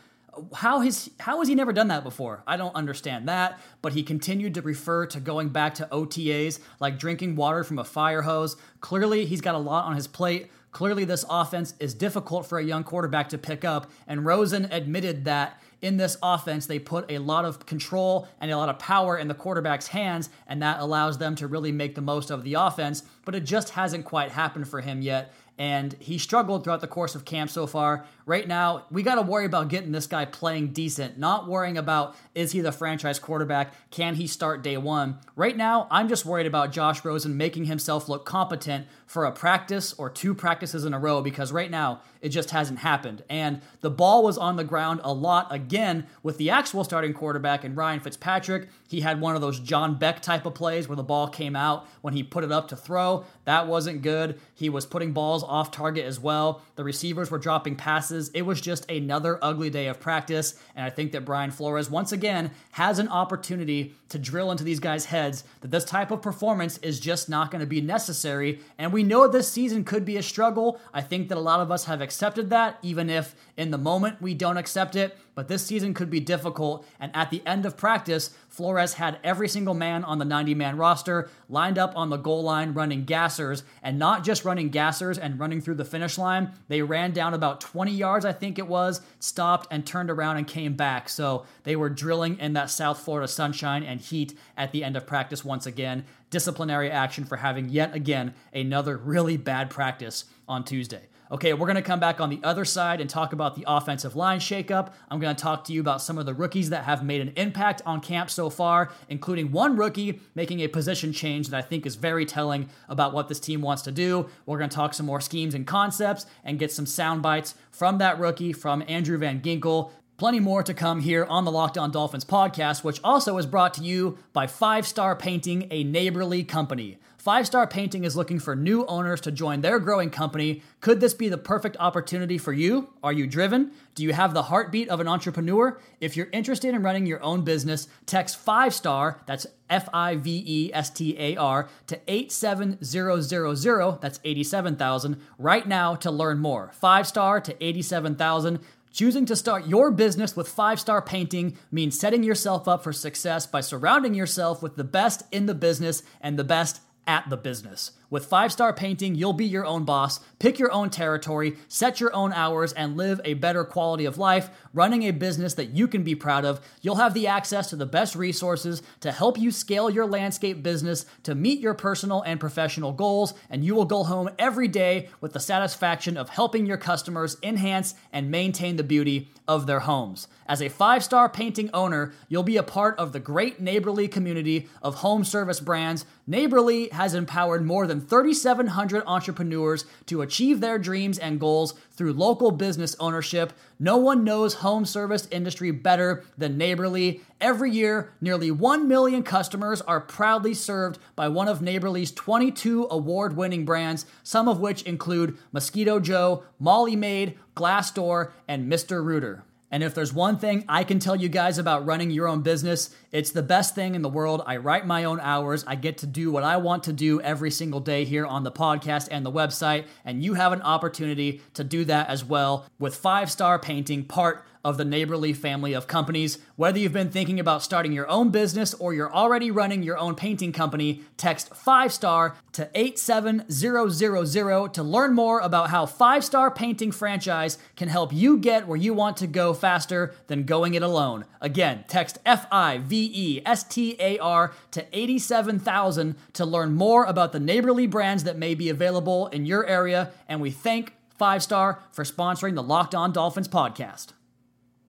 How 0.55 0.81
has 0.81 1.11
how 1.21 1.41
has 1.41 1.49
he 1.49 1.55
never 1.55 1.75
done 1.75 1.89
that 1.89 2.03
before? 2.03 2.43
I 2.47 2.57
don't 2.57 2.75
understand 2.75 3.29
that, 3.29 3.61
but 3.83 3.93
he 3.93 4.03
continued 4.03 4.55
to 4.55 4.63
refer 4.63 5.05
to 5.07 5.21
going 5.21 5.51
back 5.51 5.75
to 5.75 5.89
OTAs 5.93 6.59
like 6.81 6.99
drinking 6.99 7.37
water 7.37 7.63
from 7.63 7.79
a 7.79 7.85
fire 7.85 8.23
hose. 8.23 8.57
Clearly, 8.81 9.27
he's 9.27 9.43
got 9.43 9.55
a 9.55 9.59
lot 9.59 9.85
on 9.85 9.95
his 9.95 10.07
plate. 10.07 10.51
Clearly, 10.71 11.05
this 11.05 11.27
offense 11.29 11.75
is 11.79 11.93
difficult 11.93 12.47
for 12.47 12.59
a 12.59 12.65
young 12.65 12.83
quarterback 12.83 13.29
to 13.29 13.37
pick 13.37 13.63
up, 13.63 13.91
and 14.07 14.25
Rosen 14.25 14.65
admitted 14.73 15.27
that 15.27 15.61
in 15.83 15.97
this 15.97 16.17
offense, 16.23 16.67
they 16.67 16.79
put 16.79 17.11
a 17.11 17.19
lot 17.19 17.45
of 17.45 17.67
control 17.67 18.29
and 18.41 18.51
a 18.51 18.57
lot 18.57 18.69
of 18.69 18.79
power 18.79 19.19
in 19.19 19.27
the 19.27 19.35
quarterback's 19.35 19.89
hands, 19.89 20.31
and 20.47 20.63
that 20.63 20.79
allows 20.81 21.19
them 21.19 21.35
to 21.35 21.49
really 21.49 21.73
make 21.73 21.97
the 21.97 22.01
most 22.01 22.31
of 22.31 22.45
the 22.45 22.55
offense. 22.55 23.03
But 23.25 23.35
it 23.35 23.41
just 23.41 23.71
hasn't 23.71 24.05
quite 24.05 24.31
happened 24.31 24.69
for 24.69 24.81
him 24.81 25.03
yet. 25.03 25.33
And 25.59 25.95
he 25.99 26.19
struggled 26.19 26.65
throughout 26.65 26.81
the 26.81 26.87
course 26.87 27.15
of 27.15 27.25
camp 27.25 27.51
so 27.51 27.67
far. 27.67 28.07
Right 28.25 28.47
now, 28.47 28.85
we 28.91 29.03
got 29.03 29.17
to 29.17 29.23
worry 29.23 29.45
about 29.45 29.69
getting 29.69 29.93
this 29.93 30.07
guy 30.07 30.25
playing 30.25 30.69
decent, 30.69 31.19
not 31.19 31.49
worrying 31.49 31.77
about 31.77 32.15
is 32.35 32.53
he 32.53 32.61
the 32.61 32.71
franchise 32.71 33.19
quarterback? 33.19 33.73
Can 33.91 34.15
he 34.15 34.27
start 34.27 34.63
day 34.63 34.77
one? 34.77 35.19
Right 35.35 35.57
now, 35.57 35.89
I'm 35.91 36.09
just 36.09 36.25
worried 36.25 36.47
about 36.47 36.73
Josh 36.73 37.05
Rosen 37.05 37.37
making 37.37 37.65
himself 37.65 38.09
look 38.09 38.25
competent 38.25 38.87
for 39.07 39.25
a 39.25 39.33
practice 39.33 39.93
or 39.99 40.09
two 40.09 40.35
practices 40.35 40.85
in 40.85 40.95
a 40.95 40.99
row 40.99 41.21
because 41.21 41.53
right 41.53 41.71
now 41.71 42.01
it 42.21 42.29
just 42.29 42.51
hasn't 42.51 42.79
happened. 42.79 43.23
And 43.29 43.61
the 43.81 43.91
ball 43.91 44.23
was 44.23 44.39
on 44.39 44.57
the 44.57 44.65
ground 44.65 45.01
a 45.03 45.13
lot 45.13 45.49
again 45.51 46.07
with 46.23 46.39
the 46.39 46.51
actual 46.51 46.85
starting 46.85 47.13
quarterback 47.13 47.65
and 47.65 47.77
Ryan 47.77 48.01
Fitzpatrick. 48.01 48.69
He 48.89 49.01
had 49.01 49.21
one 49.21 49.35
of 49.35 49.41
those 49.41 49.59
John 49.59 49.97
Beck 49.97 50.23
type 50.23 50.47
of 50.47 50.55
plays 50.55 50.89
where 50.89 50.97
the 50.97 51.03
ball 51.03 51.29
came 51.29 51.57
out 51.57 51.87
when 52.01 52.15
he 52.15 52.23
put 52.23 52.45
it 52.45 52.53
up 52.53 52.69
to 52.69 52.77
throw. 52.77 53.25
That 53.45 53.67
wasn't 53.67 54.03
good. 54.03 54.39
He 54.55 54.71
was 54.71 54.87
putting 54.87 55.13
balls 55.13 55.43
off 55.43 55.73
target 55.73 56.05
as 56.07 56.21
well. 56.21 56.63
The 56.77 56.85
receivers 56.85 57.31
were 57.31 57.39
dropping 57.39 57.77
passes. 57.77 58.12
It 58.13 58.43
was 58.43 58.61
just 58.61 58.91
another 58.91 59.39
ugly 59.43 59.71
day 59.71 59.87
of 59.87 60.01
practice. 60.01 60.55
And 60.77 60.85
I 60.85 60.91
think 60.91 61.13
that 61.13 61.25
Brian 61.25 61.51
Flores, 61.51 61.91
once 61.91 62.13
again, 62.13 62.51
has 62.73 62.99
an 62.99 63.09
opportunity 63.09 63.95
to 64.09 64.19
drill 64.19 64.51
into 64.51 64.65
these 64.65 64.81
guys' 64.81 65.07
heads 65.07 65.45
that 65.63 65.71
this 65.71 65.85
type 65.85 66.11
of 66.11 66.23
performance 66.23 66.79
is 66.79 67.01
just 67.01 67.29
not 67.29 67.51
going 67.51 67.61
to 67.61 67.67
be 67.67 67.81
necessary. 67.81 68.61
And 68.79 68.93
we 68.93 69.03
know 69.03 69.27
this 69.27 69.51
season 69.51 69.85
could 69.85 70.05
be 70.05 70.17
a 70.17 70.23
struggle. 70.23 70.81
I 70.93 71.01
think 71.01 71.29
that 71.29 71.39
a 71.39 71.41
lot 71.41 71.61
of 71.61 71.71
us 71.71 71.87
have 71.87 72.01
accepted 72.01 72.51
that, 72.51 72.79
even 72.83 73.09
if 73.09 73.35
in 73.57 73.71
the 73.71 73.79
moment 73.79 74.21
we 74.21 74.35
don't 74.35 74.57
accept 74.57 74.97
it. 74.97 75.17
But 75.35 75.49
this 75.49 75.65
season 75.65 75.95
could 75.95 76.11
be 76.11 76.21
difficult. 76.21 76.87
And 77.01 77.11
at 77.15 77.31
the 77.31 77.43
end 77.47 77.65
of 77.65 77.77
practice, 77.77 78.37
Flores 78.49 78.95
had 78.95 79.19
every 79.25 79.49
single 79.49 79.73
man 79.73 80.05
on 80.05 80.19
the 80.19 80.27
90 80.27 80.55
man 80.55 80.77
roster 80.77 81.31
lined 81.49 81.79
up 81.79 81.97
on 81.97 82.11
the 82.11 82.19
goal 82.19 82.43
line 82.43 82.75
running 82.75 83.07
gassers, 83.07 83.63
and 83.83 83.99
not 83.99 84.25
just 84.25 84.45
running 84.45 84.71
gassers 84.71 85.19
and 85.19 85.41
running 85.41 85.63
through 85.63 85.77
the 85.77 85.87
finish 85.87 86.19
line. 86.19 86.53
They 86.69 86.83
ran 86.83 87.13
down 87.13 87.33
about 87.33 87.63
20 87.63 87.93
yards, 87.93 88.27
I 88.27 88.33
think 88.33 88.59
it 88.59 88.67
was, 88.67 89.01
stopped 89.21 89.69
and 89.71 89.87
turned 89.87 90.11
around 90.11 90.37
and 90.37 90.47
came 90.47 90.75
back. 90.75 91.09
So 91.09 91.47
they 91.65 91.77
were 91.77 91.89
drilling 91.89 92.39
in 92.39 92.53
that 92.53 92.71
South 92.71 92.99
Florida 92.99 93.29
sunshine 93.29 93.83
and 93.83 94.01
heat 94.01 94.37
at 94.57 94.73
the 94.73 94.85
end 94.85 94.97
of 94.97 95.07
practice 95.07 95.45
once 95.45 95.65
again. 95.65 96.05
Disciplinary 96.29 96.91
action 96.91 97.25
for 97.25 97.37
having 97.37 97.71
yet 97.71 97.95
again 97.95 98.35
another 98.53 98.99
really 98.99 99.39
bad 99.39 99.71
practice 99.71 100.27
on 100.47 100.65
Tuesday. 100.65 101.09
Okay, 101.33 101.55
we're 101.55 101.67
going 101.67 101.77
to 101.77 101.83
come 101.83 101.99
back 101.99 102.21
on 102.21 102.29
the 102.29 102.41
other 102.43 102.67
side 102.67 103.01
and 103.01 103.09
talk 103.09 103.33
about 103.33 103.55
the 103.55 103.65
offensive 103.67 104.15
line 104.15 104.39
shakeup. 104.39 104.93
I'm 105.11 105.19
going 105.19 105.35
to 105.35 105.43
talk 105.43 105.65
to 105.65 105.73
you 105.73 105.81
about 105.81 106.03
some 106.03 106.19
of 106.19 106.27
the 106.27 106.35
rookies 106.35 106.69
that 106.69 106.85
have 106.85 107.03
made 107.03 107.23
an 107.23 107.33
impact 107.37 107.81
on 107.87 108.03
camp 108.03 108.29
so 108.29 108.51
far, 108.51 108.93
including 109.09 109.51
one 109.51 109.75
rookie 109.79 110.21
making 110.35 110.61
a 110.61 110.69
position 110.69 111.11
change 111.11 111.49
that 111.49 111.57
I 111.57 111.67
think 111.67 111.87
is 111.87 111.95
very 111.95 112.27
telling 112.27 112.69
about 112.87 113.15
what 113.15 113.29
this 113.29 113.41
team 113.41 113.63
wants 113.63 113.81
to 113.85 113.91
do. 113.91 114.29
We're 114.45 114.59
going 114.59 114.69
to 114.69 114.77
talk 114.77 114.93
some 114.93 115.07
more 115.07 115.23
schemes 115.23 115.55
and 115.55 115.67
concepts 115.67 116.27
and 116.45 116.59
get 116.59 116.71
some 116.71 116.85
sound 116.85 117.23
bites 117.23 117.55
from 117.71 117.97
that 117.97 118.19
rookie, 118.19 118.53
from 118.53 118.85
Andrew 118.87 119.17
Van 119.17 119.41
Ginkel. 119.41 119.91
Plenty 120.19 120.39
more 120.39 120.63
to 120.63 120.75
come 120.75 121.01
here 121.01 121.25
on 121.25 121.47
the 121.47 121.51
Locked 121.51 121.79
On 121.79 121.91
Dolphins 121.91 122.27
podcast, 122.27 122.85
which 122.85 123.01
also 123.03 123.39
is 123.39 123.47
brought 123.47 123.73
to 123.75 123.83
you 123.83 124.19
by 124.35 124.47
Five 124.47 124.87
Star 124.87 125.17
Painting, 125.17 125.67
a 125.71 125.83
neighborly 125.83 126.45
company. 126.45 126.99
Five 127.23 127.47
Star 127.47 127.69
Painting 127.69 128.03
is 128.03 128.17
looking 128.17 128.41
for 128.41 128.57
new 128.57 128.85
owners 128.87 129.21
to 129.21 129.31
join 129.31 129.61
their 129.61 129.79
growing 129.79 130.11
company. 130.11 130.61
Could 130.81 130.99
this 130.99 131.15
be 131.15 131.29
the 131.29 131.39
perfect 131.39 131.77
opportunity 131.79 132.37
for 132.37 132.53
you? 132.53 132.89
Are 133.01 133.13
you 133.13 133.29
driven? 133.29 133.71
Do 133.95 134.03
you 134.03 134.13
have 134.13 134.35
the 134.35 134.43
heartbeat 134.43 134.89
of 134.89 134.99
an 134.99 135.07
entrepreneur? 135.07 135.79
If 136.01 136.17
you're 136.17 136.27
interested 136.33 136.75
in 136.75 136.83
running 136.83 137.07
your 137.07 137.23
own 137.23 137.43
business, 137.43 137.87
text 138.07 138.39
5 138.39 138.75
star, 138.75 139.21
that's 139.27 139.47
F 139.71 139.89
I 139.95 140.17
V 140.17 140.43
E 140.45 140.75
S 140.75 140.91
T 140.91 141.17
A 141.17 141.37
R, 141.37 141.69
to 141.87 142.01
87000, 142.09 144.01
that's 144.01 144.19
87,000, 144.25 145.21
right 145.39 145.69
now 145.69 145.95
to 145.95 146.11
learn 146.11 146.41
more. 146.41 146.73
5 146.75 147.07
star 147.07 147.41
to 147.41 147.65
87,000. 147.65 148.59
Choosing 148.93 149.27
to 149.27 149.37
start 149.37 149.69
your 149.69 149.93
business 149.93 150.37
with 150.37 150.49
five 150.49 150.79
star 150.79 151.01
painting 151.01 151.57
means 151.71 151.99
setting 151.99 152.25
yourself 152.25 152.69
up 152.69 152.83
for 152.83 152.93
success 152.93 153.47
by 153.47 153.61
surrounding 153.61 154.13
yourself 154.13 154.61
with 154.61 154.77
the 154.77 154.85
best 154.85 155.23
in 155.31 155.47
the 155.47 155.55
business 155.55 156.03
and 156.21 156.39
the 156.39 156.45
best 156.45 156.81
at 157.07 157.29
the 157.31 157.37
business. 157.37 157.93
With 158.13 158.27
five 158.27 158.53
star 158.53 158.75
painting, 158.75 159.15
you'll 159.15 159.33
be 159.33 159.47
your 159.47 159.65
own 159.65 159.87
boss, 159.87 160.21
pick 160.39 160.59
your 160.59 160.71
own 160.71 160.91
territory, 160.91 161.57
set 161.67 161.99
your 161.99 162.15
own 162.15 162.31
hours, 162.35 162.75
and 162.75 162.95
live 162.95 163.23
a 163.25 163.33
better 163.33 163.65
quality 163.65 164.05
of 164.05 164.19
life, 164.19 164.51
running 164.75 165.05
a 165.05 165.13
business 165.13 165.55
that 165.55 165.71
you 165.71 165.89
can 165.89 166.03
be 166.03 166.15
proud 166.15 166.45
of. 166.45 166.61
You'll 166.83 166.97
have 166.97 167.15
the 167.15 167.27
access 167.27 167.71
to 167.71 167.77
the 167.77 167.87
best 167.87 168.15
resources 168.15 168.83
to 169.01 169.13
help 169.13 169.39
you 169.39 169.51
scale 169.51 169.89
your 169.89 170.05
landscape 170.05 170.63
business 170.63 171.07
to 171.23 171.35
meet 171.35 171.61
your 171.61 171.73
personal 171.73 172.21
and 172.21 172.39
professional 172.39 172.93
goals, 172.93 173.33
and 173.49 173.65
you 173.65 173.75
will 173.75 173.87
go 173.87 174.05
home 174.05 174.29
every 174.39 174.69
day 174.69 175.09
with 175.23 175.33
the 175.33 175.41
satisfaction 175.41 176.19
of 176.19 176.29
helping 176.29 176.67
your 176.67 176.77
customers 176.77 177.39
enhance 177.43 177.95
and 178.13 178.31
maintain 178.31 178.77
the 178.77 178.85
beauty 178.85 179.31
of 179.49 179.67
their 179.67 179.81
homes. 179.81 180.29
As 180.47 180.61
a 180.61 180.69
five 180.69 181.03
star 181.03 181.31
painting 181.31 181.71
owner, 181.73 182.13
you'll 182.29 182.43
be 182.43 182.59
a 182.59 182.63
part 182.63 182.99
of 182.99 183.13
the 183.13 183.21
great 183.21 183.59
Neighborly 183.59 184.07
community 184.07 184.69
of 184.83 184.97
home 184.97 185.25
service 185.25 185.61
brands. 185.61 186.05
Neighborly 186.27 186.89
has 186.91 187.15
empowered 187.15 187.65
more 187.65 187.87
than 187.87 188.02
3,700 188.03 189.03
entrepreneurs 189.07 189.85
to 190.07 190.23
achieve 190.23 190.61
their 190.61 190.79
dreams 190.79 191.19
and 191.19 191.41
goals 191.41 191.75
through 191.91 192.13
local 192.13 192.51
business 192.51 192.95
ownership. 193.01 193.53
No 193.79 193.97
one 193.97 194.25
knows 194.25 194.55
home 194.55 194.85
service 194.85 195.27
industry 195.31 195.71
better 195.71 196.25
than 196.37 196.59
Neighborly. 196.59 197.23
Every 197.41 197.71
year, 197.71 198.13
nearly 198.21 198.51
1 198.51 198.87
million 198.87 199.23
customers 199.23 199.81
are 199.83 200.01
proudly 200.01 200.55
served 200.55 200.99
by 201.17 201.29
one 201.29 201.49
of 201.49 201.63
Neighborly's 201.63 202.13
22 202.13 202.89
award 202.91 203.37
winning 203.37 203.65
brands, 203.65 204.07
some 204.23 204.49
of 204.49 204.61
which 204.61 204.83
include 204.83 205.39
Mosquito 205.53 205.99
Joe, 205.99 206.45
Molly 206.59 206.97
Maid, 206.97 207.39
Glass 207.55 207.91
Doctor, 207.91 208.33
and 208.49 208.71
Mr. 208.71 209.05
Rooter. 209.05 209.45
And 209.73 209.83
if 209.83 209.95
there's 209.95 210.13
one 210.13 210.39
thing 210.39 210.65
I 210.69 210.85
can 210.85 210.99
tell 210.99 211.17
you 211.17 211.31
guys 211.31 211.57
about 211.57 211.87
running 211.87 212.11
your 212.11 212.29
own 212.29 212.43
business, 212.43 212.95
it's 213.11 213.31
the 213.31 213.43
best 213.43 213.75
thing 213.75 213.95
in 213.95 214.03
the 214.03 214.09
world. 214.09 214.43
I 214.47 214.59
write 214.59 214.87
my 214.87 215.05
own 215.05 215.19
hours. 215.19 215.65
I 215.67 215.77
get 215.77 215.99
to 215.99 216.07
do 216.07 216.31
what 216.31 216.45
I 216.45 216.59
want 216.59 216.85
to 216.85 216.93
do 216.93 217.21
every 217.23 217.51
single 217.51 217.81
day 217.81 218.05
here 218.05 218.27
on 218.27 218.45
the 218.45 218.53
podcast 218.53 219.09
and 219.11 219.25
the 219.25 219.33
website. 219.33 219.87
And 220.05 220.23
you 220.23 220.35
have 220.35 220.53
an 220.53 220.61
opportunity 220.61 221.41
to 221.55 221.65
do 221.65 221.87
that 221.87 222.09
as 222.09 222.23
well 222.23 222.67
with 222.79 222.95
Five 222.95 223.31
Star 223.31 223.59
Painting, 223.59 224.05
part 224.05 224.45
of 224.65 224.77
the 224.77 224.85
Neighborly 224.85 225.33
family 225.33 225.73
of 225.73 225.87
companies. 225.87 226.39
Whether 226.57 226.79
you've 226.79 226.93
been 226.93 227.11
thinking 227.11 227.41
about 227.41 227.63
starting 227.63 227.93
your 227.93 228.09
own 228.09 228.31
business 228.31 228.75
or 228.75 228.95
you're 228.95 229.13
already 229.13 229.51
running 229.51 229.83
your 229.83 229.99
own 229.99 230.15
painting 230.15 230.53
company, 230.53 231.03
text 231.17 231.55
5 231.55 231.93
star 231.93 232.37
to 232.53 232.71
87000 232.75 234.73
to 234.73 234.83
learn 234.83 235.15
more 235.15 235.41
about 235.41 235.71
how 235.71 235.87
5 235.87 236.25
Star 236.25 236.51
Painting 236.51 236.93
franchise 236.93 237.59
can 237.77 237.89
help 237.89 238.13
you 238.13 238.39
get 238.39 238.67
where 238.67 238.77
you 238.77 238.95
want 238.95 239.17
to 239.19 239.27
go 239.27 239.55
faster 239.55 240.15
than 240.27 240.45
going 240.45 240.75
it 240.75 240.83
alone. 240.83 241.25
Again, 241.41 241.85
text 241.89 242.19
F 242.25 242.47
I 242.51 242.79
V 242.79 243.11
E 243.15 243.43
S 243.45 243.65
T 243.65 243.97
A 243.99 244.19
R 244.19 244.53
to 244.73 244.87
87000 244.93 246.17
to 246.35 246.45
learn 246.45 246.73
more 246.73 247.05
about 247.05 247.33
the 247.33 247.41
Neighborly 247.41 247.87
brands 247.87 248.25
that 248.25 248.39
may 248.39 248.55
be 248.55 248.69
available 248.69 249.27
in 249.29 249.47
your 249.47 249.67
area 249.67 250.13
and 250.29 250.41
we 250.41 250.51
thank 250.51 250.95
5 251.19 251.43
Star 251.43 251.83
for 251.93 252.05
sponsoring 252.05 252.55
the 252.55 252.63
Locked 252.63 252.95
On 252.95 253.13
Dolphins 253.13 253.49
podcast. 253.49 254.13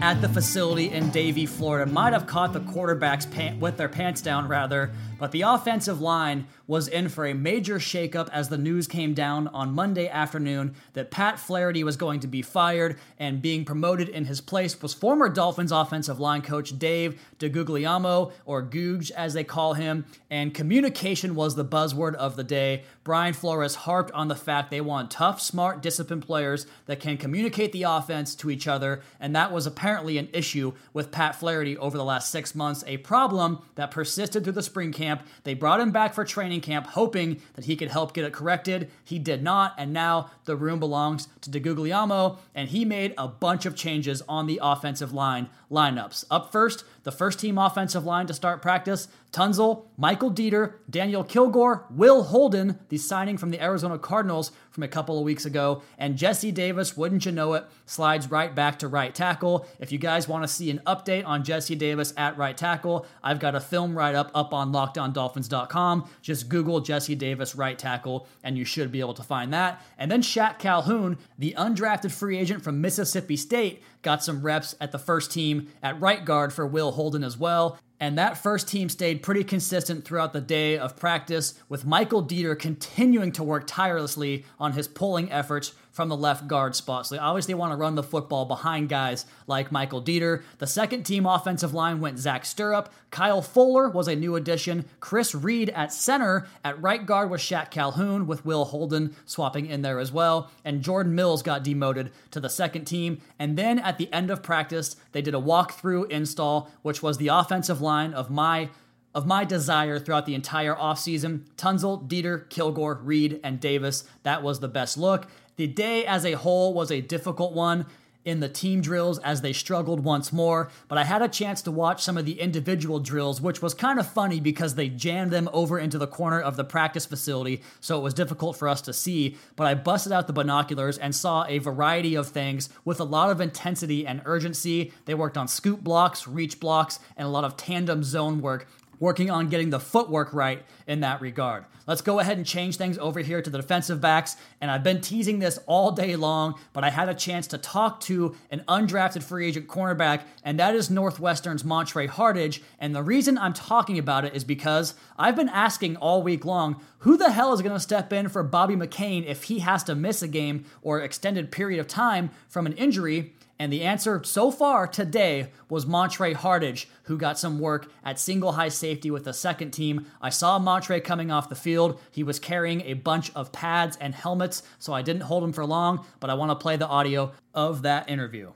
at 0.00 0.20
the 0.20 0.28
facility 0.28 0.90
in 0.90 1.10
Davie, 1.10 1.46
Florida, 1.46 1.90
might 1.90 2.12
have 2.12 2.26
caught 2.26 2.52
the 2.52 2.60
quarterbacks 2.60 3.28
pant- 3.28 3.60
with 3.60 3.76
their 3.76 3.88
pants 3.88 4.22
down, 4.22 4.46
rather, 4.46 4.92
but 5.18 5.32
the 5.32 5.42
offensive 5.42 6.00
line 6.00 6.46
was 6.68 6.86
in 6.86 7.08
for 7.08 7.26
a 7.26 7.34
major 7.34 7.78
shakeup 7.78 8.28
as 8.30 8.48
the 8.48 8.58
news 8.58 8.86
came 8.86 9.14
down 9.14 9.48
on 9.48 9.74
Monday 9.74 10.06
afternoon 10.06 10.74
that 10.92 11.10
Pat 11.10 11.40
Flaherty 11.40 11.82
was 11.82 11.96
going 11.96 12.20
to 12.20 12.26
be 12.28 12.42
fired 12.42 12.96
and 13.18 13.42
being 13.42 13.64
promoted 13.64 14.08
in 14.08 14.26
his 14.26 14.40
place 14.40 14.80
was 14.80 14.94
former 14.94 15.28
Dolphins 15.28 15.72
offensive 15.72 16.20
line 16.20 16.42
coach 16.42 16.78
Dave 16.78 17.20
DeGuglielmo, 17.38 18.32
or 18.44 18.62
Googe 18.62 19.10
as 19.12 19.34
they 19.34 19.44
call 19.44 19.74
him, 19.74 20.04
and 20.30 20.54
communication 20.54 21.34
was 21.34 21.56
the 21.56 21.64
buzzword 21.64 22.14
of 22.14 22.36
the 22.36 22.44
day. 22.44 22.84
Brian 23.02 23.32
Flores 23.32 23.74
harped 23.74 24.12
on 24.12 24.28
the 24.28 24.36
fact 24.36 24.70
they 24.70 24.80
want 24.80 25.10
tough, 25.10 25.40
smart, 25.40 25.80
disciplined 25.80 26.26
players 26.26 26.66
that 26.86 27.00
can 27.00 27.16
communicate 27.16 27.72
the 27.72 27.84
offense 27.84 28.34
to 28.36 28.50
each 28.50 28.68
other, 28.68 29.02
and 29.18 29.34
that 29.34 29.50
was 29.50 29.66
apparently 29.88 30.18
an 30.18 30.28
issue 30.34 30.70
with 30.92 31.10
Pat 31.10 31.34
Flaherty 31.34 31.74
over 31.78 31.96
the 31.96 32.04
last 32.04 32.30
six 32.30 32.54
months, 32.54 32.84
a 32.86 32.98
problem 32.98 33.62
that 33.76 33.90
persisted 33.90 34.44
through 34.44 34.52
the 34.52 34.62
spring 34.62 34.92
camp. 34.92 35.22
They 35.44 35.54
brought 35.54 35.80
him 35.80 35.92
back 35.92 36.12
for 36.12 36.26
training 36.26 36.60
camp 36.60 36.88
hoping 36.88 37.40
that 37.54 37.64
he 37.64 37.74
could 37.74 37.88
help 37.88 38.12
get 38.12 38.26
it 38.26 38.34
corrected. 38.34 38.90
He 39.02 39.18
did 39.18 39.42
not, 39.42 39.74
and 39.78 39.94
now 39.94 40.30
the 40.44 40.56
room 40.56 40.78
belongs 40.78 41.28
to 41.40 41.48
DeGuglielmo, 41.50 42.36
and 42.54 42.68
he 42.68 42.84
made 42.84 43.14
a 43.16 43.28
bunch 43.28 43.64
of 43.64 43.74
changes 43.74 44.20
on 44.28 44.46
the 44.46 44.60
offensive 44.62 45.14
line 45.14 45.48
lineups. 45.70 46.24
Up 46.30 46.50
first, 46.50 46.84
the 47.02 47.12
first 47.12 47.40
team 47.40 47.58
offensive 47.58 48.04
line 48.04 48.26
to 48.26 48.34
start 48.34 48.62
practice 48.62 49.08
Tunsil, 49.32 49.84
Michael 49.98 50.30
Deiter, 50.30 50.74
Daniel 50.88 51.22
Kilgore, 51.22 51.84
Will 51.90 52.24
Holden, 52.24 52.78
the 52.88 52.96
signing 52.96 53.36
from 53.36 53.50
the 53.50 53.62
Arizona 53.62 53.98
Cardinals 53.98 54.52
from 54.70 54.82
a 54.82 54.88
couple 54.88 55.18
of 55.18 55.24
weeks 55.24 55.44
ago, 55.44 55.82
and 55.98 56.16
Jesse 56.16 56.52
Davis, 56.52 56.96
wouldn't 56.96 57.26
you 57.26 57.32
know 57.32 57.54
it, 57.54 57.64
slides 57.84 58.30
right 58.30 58.54
back 58.54 58.78
to 58.78 58.88
right 58.88 59.14
tackle. 59.14 59.66
If 59.80 59.92
you 59.92 59.98
guys 59.98 60.28
want 60.28 60.44
to 60.44 60.48
see 60.48 60.70
an 60.70 60.80
update 60.86 61.26
on 61.26 61.44
Jesse 61.44 61.74
Davis 61.74 62.14
at 62.16 62.38
right 62.38 62.56
tackle, 62.56 63.06
I've 63.22 63.40
got 63.40 63.54
a 63.54 63.60
film 63.60 63.96
write 63.96 64.14
up 64.14 64.30
up 64.34 64.54
on 64.54 64.72
lockedondolphins.com. 64.72 66.08
Just 66.22 66.48
Google 66.48 66.80
Jesse 66.80 67.14
Davis 67.14 67.54
right 67.54 67.78
tackle, 67.78 68.26
and 68.42 68.56
you 68.56 68.64
should 68.64 68.90
be 68.90 69.00
able 69.00 69.14
to 69.14 69.22
find 69.22 69.52
that. 69.52 69.82
And 69.98 70.10
then 70.10 70.22
Shaq 70.22 70.58
Calhoun, 70.58 71.18
the 71.36 71.54
undrafted 71.58 72.12
free 72.12 72.38
agent 72.38 72.62
from 72.62 72.80
Mississippi 72.80 73.36
State, 73.36 73.82
got 74.02 74.22
some 74.22 74.42
reps 74.42 74.76
at 74.80 74.92
the 74.92 74.98
first 74.98 75.32
team 75.32 75.57
at 75.82 76.00
right 76.00 76.24
guard 76.24 76.52
for 76.52 76.66
Will 76.66 76.92
Holden 76.92 77.24
as 77.24 77.36
well. 77.36 77.78
And 78.00 78.16
that 78.16 78.38
first 78.38 78.68
team 78.68 78.88
stayed 78.88 79.24
pretty 79.24 79.42
consistent 79.42 80.04
throughout 80.04 80.32
the 80.32 80.40
day 80.40 80.78
of 80.78 80.96
practice, 80.96 81.60
with 81.68 81.84
Michael 81.84 82.22
Deiter 82.24 82.56
continuing 82.56 83.32
to 83.32 83.42
work 83.42 83.64
tirelessly 83.66 84.44
on 84.60 84.72
his 84.72 84.86
pulling 84.86 85.32
efforts 85.32 85.72
from 85.98 86.08
the 86.08 86.16
left 86.16 86.46
guard 86.46 86.76
spot. 86.76 87.08
So 87.08 87.16
they 87.16 87.20
obviously 87.20 87.54
want 87.54 87.72
to 87.72 87.76
run 87.76 87.96
the 87.96 88.04
football 88.04 88.44
behind 88.44 88.88
guys 88.88 89.26
like 89.48 89.72
Michael 89.72 90.00
Deiter. 90.00 90.44
The 90.58 90.66
second 90.68 91.02
team 91.02 91.26
offensive 91.26 91.74
line 91.74 91.98
went 91.98 92.20
Zach 92.20 92.44
Sterup. 92.44 92.86
Kyle 93.10 93.42
Fuller 93.42 93.88
was 93.88 94.06
a 94.06 94.14
new 94.14 94.36
addition. 94.36 94.84
Chris 95.00 95.34
Reed 95.34 95.70
at 95.70 95.92
center. 95.92 96.46
At 96.62 96.80
right 96.80 97.04
guard 97.04 97.30
was 97.30 97.40
Shaq 97.40 97.72
Calhoun, 97.72 98.28
with 98.28 98.46
Will 98.46 98.66
Holden 98.66 99.16
swapping 99.24 99.66
in 99.66 99.82
there 99.82 99.98
as 99.98 100.12
well. 100.12 100.52
And 100.64 100.82
Jordan 100.82 101.16
Mills 101.16 101.42
got 101.42 101.64
demoted 101.64 102.12
to 102.30 102.38
the 102.38 102.48
second 102.48 102.84
team. 102.84 103.20
And 103.36 103.58
then 103.58 103.80
at 103.80 103.98
the 103.98 104.08
end 104.12 104.30
of 104.30 104.40
practice, 104.40 104.94
they 105.10 105.20
did 105.20 105.34
a 105.34 105.38
walkthrough 105.40 106.12
install, 106.12 106.70
which 106.82 107.02
was 107.02 107.18
the 107.18 107.26
offensive 107.26 107.80
line 107.80 108.14
of 108.14 108.30
my 108.30 108.70
of 109.14 109.26
my 109.26 109.44
desire 109.44 109.98
throughout 109.98 110.26
the 110.26 110.34
entire 110.34 110.74
offseason. 110.74 111.40
Tunsil, 111.56 112.08
Deiter, 112.08 112.48
Kilgore, 112.50 113.00
Reed, 113.02 113.40
and 113.42 113.58
Davis. 113.58 114.04
That 114.22 114.44
was 114.44 114.60
the 114.60 114.68
best 114.68 114.96
look. 114.96 115.26
The 115.58 115.66
day 115.66 116.06
as 116.06 116.24
a 116.24 116.34
whole 116.34 116.72
was 116.72 116.92
a 116.92 117.00
difficult 117.00 117.52
one 117.52 117.86
in 118.24 118.38
the 118.38 118.48
team 118.48 118.80
drills 118.80 119.18
as 119.18 119.40
they 119.40 119.52
struggled 119.52 120.04
once 120.04 120.32
more, 120.32 120.70
but 120.86 120.98
I 120.98 121.02
had 121.02 121.20
a 121.20 121.26
chance 121.26 121.62
to 121.62 121.72
watch 121.72 122.00
some 122.00 122.16
of 122.16 122.24
the 122.24 122.38
individual 122.40 123.00
drills, 123.00 123.40
which 123.40 123.60
was 123.60 123.74
kind 123.74 123.98
of 123.98 124.06
funny 124.06 124.38
because 124.38 124.76
they 124.76 124.88
jammed 124.88 125.32
them 125.32 125.50
over 125.52 125.76
into 125.76 125.98
the 125.98 126.06
corner 126.06 126.40
of 126.40 126.54
the 126.54 126.62
practice 126.62 127.06
facility, 127.06 127.60
so 127.80 127.98
it 127.98 128.02
was 128.02 128.14
difficult 128.14 128.56
for 128.56 128.68
us 128.68 128.80
to 128.82 128.92
see. 128.92 129.36
But 129.56 129.66
I 129.66 129.74
busted 129.74 130.12
out 130.12 130.28
the 130.28 130.32
binoculars 130.32 130.96
and 130.96 131.12
saw 131.12 131.44
a 131.48 131.58
variety 131.58 132.14
of 132.14 132.28
things 132.28 132.68
with 132.84 133.00
a 133.00 133.04
lot 133.04 133.30
of 133.30 133.40
intensity 133.40 134.06
and 134.06 134.22
urgency. 134.26 134.92
They 135.06 135.14
worked 135.14 135.36
on 135.36 135.48
scoop 135.48 135.80
blocks, 135.82 136.28
reach 136.28 136.60
blocks, 136.60 137.00
and 137.16 137.26
a 137.26 137.30
lot 137.32 137.42
of 137.42 137.56
tandem 137.56 138.04
zone 138.04 138.40
work 138.40 138.68
working 139.00 139.30
on 139.30 139.48
getting 139.48 139.70
the 139.70 139.80
footwork 139.80 140.32
right 140.32 140.62
in 140.86 141.00
that 141.00 141.20
regard. 141.20 141.64
Let's 141.86 142.02
go 142.02 142.18
ahead 142.20 142.36
and 142.36 142.46
change 142.46 142.76
things 142.76 142.98
over 142.98 143.20
here 143.20 143.40
to 143.40 143.48
the 143.48 143.56
defensive 143.58 144.00
backs. 144.00 144.36
And 144.60 144.70
I've 144.70 144.82
been 144.82 145.00
teasing 145.00 145.38
this 145.38 145.58
all 145.66 145.90
day 145.90 146.16
long, 146.16 146.58
but 146.74 146.84
I 146.84 146.90
had 146.90 147.08
a 147.08 147.14
chance 147.14 147.46
to 147.48 147.58
talk 147.58 148.00
to 148.02 148.36
an 148.50 148.62
undrafted 148.68 149.22
free 149.22 149.46
agent 149.46 149.68
cornerback, 149.68 150.22
and 150.44 150.58
that 150.60 150.74
is 150.74 150.90
Northwestern's 150.90 151.64
Montre 151.64 152.06
Hardage. 152.06 152.62
And 152.78 152.94
the 152.94 153.02
reason 153.02 153.38
I'm 153.38 153.54
talking 153.54 153.98
about 153.98 154.26
it 154.26 154.34
is 154.34 154.44
because 154.44 154.94
I've 155.16 155.36
been 155.36 155.48
asking 155.48 155.96
all 155.96 156.22
week 156.22 156.44
long 156.44 156.80
who 156.98 157.16
the 157.16 157.30
hell 157.30 157.54
is 157.54 157.62
going 157.62 157.74
to 157.74 157.80
step 157.80 158.12
in 158.12 158.28
for 158.28 158.42
Bobby 158.42 158.74
McCain 158.74 159.24
if 159.24 159.44
he 159.44 159.60
has 159.60 159.82
to 159.84 159.94
miss 159.94 160.20
a 160.20 160.28
game 160.28 160.64
or 160.82 161.00
extended 161.00 161.50
period 161.50 161.80
of 161.80 161.86
time 161.86 162.30
from 162.48 162.66
an 162.66 162.74
injury. 162.74 163.32
And 163.60 163.72
the 163.72 163.82
answer 163.82 164.22
so 164.22 164.52
far 164.52 164.86
today 164.86 165.50
was 165.68 165.84
Montre 165.84 166.32
Hardage, 166.34 166.88
who 167.04 167.18
got 167.18 167.40
some 167.40 167.58
work 167.58 167.90
at 168.04 168.20
single 168.20 168.52
high 168.52 168.68
safety 168.68 169.10
with 169.10 169.24
the 169.24 169.32
second 169.32 169.72
team. 169.72 170.06
I 170.22 170.30
saw 170.30 170.60
Montre 170.60 171.00
coming 171.00 171.32
off 171.32 171.48
the 171.48 171.56
field. 171.56 172.00
He 172.12 172.22
was 172.22 172.38
carrying 172.38 172.82
a 172.82 172.94
bunch 172.94 173.32
of 173.34 173.50
pads 173.50 173.96
and 174.00 174.14
helmets, 174.14 174.62
so 174.78 174.92
I 174.92 175.02
didn't 175.02 175.22
hold 175.22 175.42
him 175.42 175.52
for 175.52 175.66
long, 175.66 176.06
but 176.20 176.30
I 176.30 176.34
want 176.34 176.52
to 176.52 176.54
play 176.54 176.76
the 176.76 176.86
audio 176.86 177.32
of 177.52 177.82
that 177.82 178.08
interview. 178.08 178.52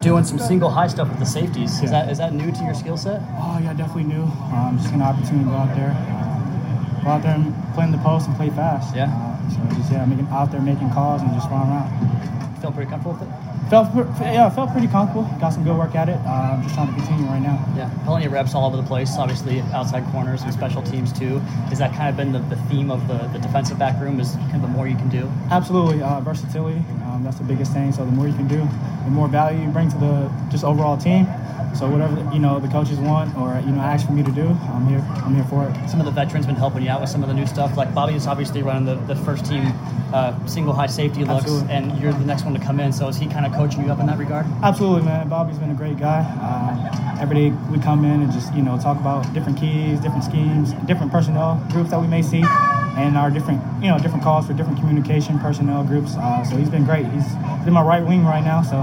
Doing 0.00 0.24
some 0.24 0.38
single 0.38 0.70
high 0.70 0.88
stuff 0.88 1.10
with 1.10 1.18
the 1.18 1.26
safeties. 1.26 1.82
Is 1.82 1.90
that 1.90 2.08
is 2.08 2.16
that 2.16 2.32
new 2.32 2.50
to 2.50 2.64
your 2.64 2.72
skill 2.72 2.96
set? 2.96 3.20
Oh 3.36 3.60
yeah, 3.62 3.74
definitely 3.74 4.04
new. 4.04 4.22
Um, 4.22 4.78
just 4.80 4.94
an 4.94 5.02
opportunity 5.02 5.44
to 5.44 5.50
go 5.50 5.56
out 5.56 5.76
there, 5.76 5.92
uh, 5.92 7.04
go 7.04 7.10
out 7.10 7.22
there 7.22 7.34
and 7.34 7.52
play 7.74 7.84
in 7.84 7.92
the 7.92 7.98
post 7.98 8.26
and 8.26 8.34
play 8.34 8.48
fast. 8.48 8.96
Yeah. 8.96 9.12
Uh, 9.12 9.50
so 9.50 9.76
just 9.76 9.92
yeah, 9.92 10.00
I'm 10.02 10.08
making 10.08 10.28
out 10.28 10.50
there 10.50 10.62
making 10.62 10.88
calls 10.92 11.20
and 11.20 11.30
just 11.34 11.50
run 11.50 11.68
around. 11.68 12.60
Feel 12.62 12.72
pretty 12.72 12.90
comfortable 12.90 13.18
with 13.20 13.28
it? 13.28 13.49
Felt 13.70 13.94
yeah, 14.18 14.50
felt 14.50 14.72
pretty 14.72 14.88
comfortable. 14.88 15.22
Got 15.40 15.50
some 15.50 15.62
good 15.62 15.78
work 15.78 15.94
at 15.94 16.08
it. 16.08 16.18
Uh, 16.26 16.58
I'm 16.58 16.62
just 16.64 16.74
trying 16.74 16.88
to 16.88 16.94
continue 16.94 17.24
right 17.26 17.40
now. 17.40 17.64
Yeah, 17.76 17.88
plenty 18.04 18.26
of 18.26 18.32
reps 18.32 18.52
all 18.52 18.66
over 18.66 18.76
the 18.76 18.82
place. 18.82 19.16
Obviously, 19.16 19.60
outside 19.72 20.04
corners 20.10 20.42
and 20.42 20.52
special 20.52 20.82
teams 20.82 21.12
too. 21.12 21.38
Has 21.70 21.78
that 21.78 21.94
kind 21.94 22.10
of 22.10 22.16
been 22.16 22.32
the, 22.32 22.40
the 22.52 22.60
theme 22.62 22.90
of 22.90 23.06
the, 23.06 23.18
the 23.28 23.38
defensive 23.38 23.78
back 23.78 24.00
room? 24.02 24.18
Is 24.18 24.34
kind 24.34 24.56
of 24.56 24.62
the 24.62 24.68
more 24.68 24.88
you 24.88 24.96
can 24.96 25.08
do? 25.08 25.30
Absolutely, 25.52 26.02
uh, 26.02 26.18
versatility. 26.18 26.82
Um, 27.06 27.22
that's 27.22 27.38
the 27.38 27.44
biggest 27.44 27.72
thing. 27.72 27.92
So 27.92 28.04
the 28.04 28.10
more 28.10 28.26
you 28.26 28.34
can 28.34 28.48
do, 28.48 28.58
the 29.04 29.10
more 29.12 29.28
value 29.28 29.62
you 29.62 29.68
bring 29.68 29.88
to 29.88 29.98
the 29.98 30.32
just 30.50 30.64
overall 30.64 30.96
team. 30.96 31.26
So 31.74 31.88
whatever 31.88 32.16
you 32.32 32.40
know 32.40 32.58
the 32.58 32.68
coaches 32.68 32.98
want 32.98 33.36
or 33.36 33.58
you 33.60 33.72
know 33.72 33.80
ask 33.80 34.06
for 34.06 34.12
me 34.12 34.22
to 34.22 34.32
do, 34.32 34.48
I'm 34.48 34.86
here. 34.86 35.04
I'm 35.24 35.34
here 35.34 35.44
for 35.44 35.68
it. 35.68 35.88
Some 35.88 36.00
of 36.00 36.06
the 36.06 36.12
veterans 36.12 36.46
been 36.46 36.56
helping 36.56 36.82
you 36.82 36.90
out 36.90 37.00
with 37.00 37.10
some 37.10 37.22
of 37.22 37.28
the 37.28 37.34
new 37.34 37.46
stuff. 37.46 37.76
Like 37.76 37.94
Bobby 37.94 38.14
is 38.14 38.26
obviously 38.26 38.62
running 38.62 38.84
the, 38.84 38.96
the 39.12 39.16
first 39.22 39.46
team 39.46 39.72
uh, 40.12 40.34
single 40.46 40.72
high 40.72 40.86
safety 40.86 41.24
looks, 41.24 41.44
Absolutely. 41.44 41.72
and 41.72 41.98
you're 42.00 42.12
the 42.12 42.24
next 42.24 42.44
one 42.44 42.54
to 42.54 42.60
come 42.60 42.80
in. 42.80 42.92
So 42.92 43.08
is 43.08 43.16
he 43.16 43.26
kind 43.26 43.46
of 43.46 43.52
coaching 43.52 43.84
you 43.84 43.92
up 43.92 44.00
in 44.00 44.06
that 44.06 44.18
regard? 44.18 44.46
Absolutely, 44.62 45.02
man. 45.02 45.28
Bobby's 45.28 45.58
been 45.58 45.70
a 45.70 45.74
great 45.74 45.98
guy. 45.98 46.20
Uh, 46.40 47.20
every 47.20 47.36
day 47.36 47.50
we 47.70 47.78
come 47.78 48.04
in 48.04 48.22
and 48.22 48.32
just 48.32 48.52
you 48.54 48.62
know 48.62 48.78
talk 48.78 48.98
about 48.98 49.32
different 49.32 49.58
keys, 49.58 50.00
different 50.00 50.24
schemes, 50.24 50.72
different 50.86 51.12
personnel 51.12 51.64
groups 51.70 51.90
that 51.90 52.00
we 52.00 52.06
may 52.08 52.22
see, 52.22 52.42
and 52.96 53.16
our 53.16 53.30
different 53.30 53.62
you 53.82 53.88
know 53.88 53.98
different 53.98 54.22
calls 54.22 54.46
for 54.46 54.52
different 54.52 54.78
communication 54.78 55.38
personnel 55.38 55.84
groups. 55.84 56.16
Uh, 56.16 56.44
so 56.44 56.56
he's 56.56 56.70
been 56.70 56.84
great. 56.84 57.06
He's 57.06 57.32
in 57.66 57.72
my 57.72 57.82
right 57.82 58.04
wing 58.04 58.24
right 58.24 58.44
now, 58.44 58.62
so 58.62 58.82